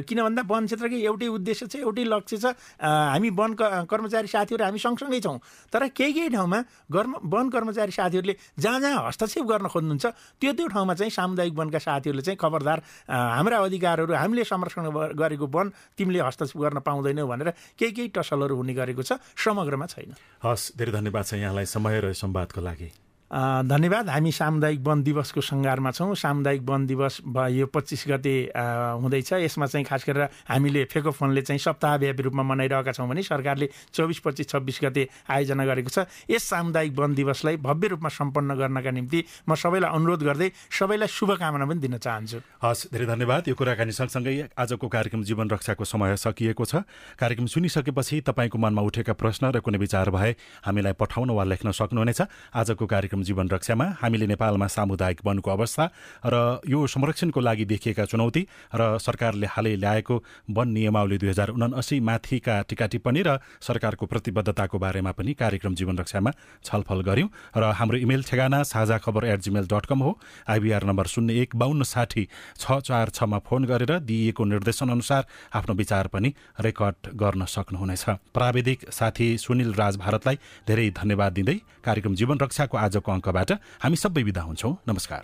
किन 0.08 0.18
भन्दा 0.24 0.42
वन 0.48 0.64
क्षेत्रकै 0.66 0.98
एउटै 1.04 1.28
उद्देश्य 1.28 1.66
छ 1.68 1.74
एउटै 1.84 2.04
लक्ष्य 2.08 2.37
छ। 2.37 2.46
हामी 2.80 3.28
वन 3.30 3.50
कर्मचारी 3.88 4.28
साथीहरू 4.28 4.64
हामी 4.64 4.78
सँगसँगै 4.80 5.20
छौँ। 5.20 5.38
तर 5.72 5.88
केही 5.92 6.12
केही 6.12 6.28
ठाउँमा 6.32 6.58
गर्म 6.92 7.12
वन 7.24 7.46
कर्मचारी 7.48 7.92
साथीहरूले 7.92 8.34
जहाँ 8.58 8.80
जहाँ 8.80 9.06
हस्तक्षेप 9.08 9.44
गर्न 9.44 9.66
खोज्नुहुन्छ 9.68 10.06
त्यो 10.40 10.52
त्यो 10.52 10.66
ठाउँमा 10.72 10.94
चाहिँ 10.96 11.12
सामुदायिक 11.12 11.54
वनका 11.56 11.78
साथीहरूले 11.78 12.22
चाहिँ 12.22 12.38
खबरदार 12.40 12.78
हाम्रा 13.08 13.56
अधिकारहरू 13.58 14.12
हामीले 14.12 14.44
संरक्षण 14.44 14.84
गरेको 15.16 15.46
वन 15.46 15.66
तिमीले 15.96 16.20
हस्तक्षेप 16.24 16.61
गर्न 16.62 16.78
पाउँदैनौ 16.84 17.26
भनेर 17.26 17.48
केही 17.76 17.92
केही 17.92 18.08
टसलहरू 18.16 18.56
हुने 18.56 18.74
गरेको 18.76 19.02
छ। 19.02 19.20
समग्रमा 19.37 19.87
छैन। 19.88 20.16
हस् 20.44 20.76
धेरै 20.76 20.92
धन्यवाद 20.92 21.24
छ 21.24 21.32
यहाँलाई 21.40 21.66
समय 21.66 22.00
र 22.00 22.12
संवादको 22.12 22.61
लागि। 22.61 23.08
धन्यवाद। 23.28 24.08
हामी 24.08 24.32
सामुदायिक 24.32 24.80
वन 24.80 25.02
दिवसको 25.04 25.40
सङ्घारमा 25.40 25.90
छौँ। 25.92 26.14
सामुदायिक 26.16 26.62
वन 26.64 26.86
दिवस 26.86 27.20
यो 27.28 27.66
पच्चिस 27.68 28.04
गते 28.08 28.34
हुँदैछ। 28.56 29.32
यसमा 29.44 29.66
चाहिँ 29.68 29.84
खास 29.84 30.04
गरेर 30.08 30.48
हामीले 30.48 30.84
फेको 30.88 31.10
फोनले 31.12 31.42
चाहिँ 31.44 31.60
सप्ताहव्यापी 31.60 32.22
रूपमा 32.24 32.42
मनाइरहेका 32.42 32.92
छौँ 32.96 33.08
भने 33.08 33.22
सरकारले 33.22 33.68
चौबिस 33.92 34.18
पच्चिस 34.24 34.48
छब्बिस 34.48 34.78
गते 34.80 35.02
आयोजना 35.28 35.64
गरेको 35.68 35.90
छ। 35.92 36.08
यस 36.24 36.42
सामुदायिक 36.48 36.92
वन 36.96 37.14
दिवसलाई 37.14 37.56
भव्य 37.60 37.86
रूपमा 37.92 38.08
सम्पन्न 38.08 38.50
गर्नका 38.56 38.90
निम्ति 38.96 39.20
म 39.44 39.54
सबैलाई 39.54 39.90
अनुरोध 39.92 40.22
गर्दै 40.24 40.48
सबैलाई 40.72 41.08
शुभकामना 41.08 41.64
पनि 41.68 41.80
दिन 41.84 41.96
चाहन्छु। 42.00 42.38
हस् 42.64 42.88
धेरै 42.88 43.06
धन्यवाद। 43.12 43.48
यो 43.48 43.54
कुराकानी 43.54 43.92
सँगसँगै 43.92 44.56
आजको 44.56 44.88
कार्यक्रम 44.88 45.22
जीवन 45.28 45.46
रक्षाको 45.52 45.84
समय 45.84 46.16
सकिएको 46.16 46.64
छ। 46.64 46.80
कार्यक्रम 47.20 47.46
सुनिसकेपछि 47.46 48.20
तपाईँको 48.24 48.56
मनमा 48.56 48.82
उठेका 48.88 49.12
प्रश्न 49.12 49.52
र 49.52 49.60
कुनै 49.60 49.78
विचार 49.78 50.08
भए 50.08 50.32
हामीलाई 50.64 50.96
पठाउन 50.96 51.30
वा 51.30 51.44
लेख्न 51.44 51.76
सक्नुहुनेछ। 51.76 52.20
आजको 52.56 52.86
कार्यक्रम 52.88 53.17
कार्यक्रम 53.18 53.22
जीवन 53.24 53.48
रक्षामा 53.50 53.87
हामीले 54.00 54.26
नेपालमा 54.26 54.66
सामुदायिक 54.68 55.20
वनको 55.26 55.50
अवस्था 55.50 55.85
र 56.24 56.61
यो 56.64 56.87
संरक्षणको 56.87 57.40
लागि 57.40 57.64
देखिएका 57.64 58.04
चुनौती 58.04 58.42
र 58.74 58.98
सरकारले 58.98 59.46
हालै 59.46 59.74
ल्याएको 59.76 60.14
वन 60.50 60.68
नियमावली 60.68 61.18
दुई 61.18 61.28
हजार 61.28 61.48
उनासी 61.50 62.00
माथिका 62.00 62.54
टिका 62.68 62.87
टिप्पणी 62.87 63.22
र 63.26 63.38
सरकारको 63.61 64.07
प्रतिबद्धताको 64.07 64.78
बारेमा 64.78 65.12
पनि 65.12 65.33
कार्यक्रम 65.35 65.74
जीवन 65.74 65.98
रक्षामा 65.98 66.31
छलफल 66.64 67.00
गऱ्यौँ 67.02 67.28
र 67.57 67.62
हाम्रो 67.74 67.98
इमेल 67.98 68.22
ठेगाना 68.22 68.62
साझा 68.62 68.98
खबर 68.98 69.26
एट 69.26 69.40
जिमेल 69.42 69.66
डट 69.66 69.87
कम 69.87 69.98
हो 69.98 70.18
आइबिआर 70.48 70.85
नम्बर 70.85 71.07
शून्य 71.07 71.42
एक 71.42 71.57
बाहन्न 71.57 71.83
साठी 71.85 72.28
छ 72.57 72.78
चार 72.87 73.11
छमा 73.11 73.38
फोन 73.42 73.64
गरेर 73.64 73.98
दिइएको 74.00 74.44
निर्देशनअनुसार 74.44 75.22
आफ्नो 75.54 75.74
विचार 75.74 76.07
पनि 76.09 76.35
रेकर्ड 76.61 77.14
गर्न 77.14 77.44
सक्नुहुनेछ। 77.46 78.04
प्राविधिक 78.35 78.90
साथी 78.90 79.28
सुनिल 79.38 79.74
राज 79.74 79.96
भारतलाई 79.96 80.38
धेरै 80.68 80.88
धन्यवाद 80.96 81.33
दिँदै 81.33 81.59
कार्यक्रम 81.85 82.14
जीवन 82.14 82.38
रक्षाको 82.38 82.76
अङ्कबाट 83.11 83.51
हामी 83.83 83.97
सबै 83.97 84.23
विदा 84.23 84.42
हुन्छौँ। 84.42 84.73
नमस्कार। 84.88 85.23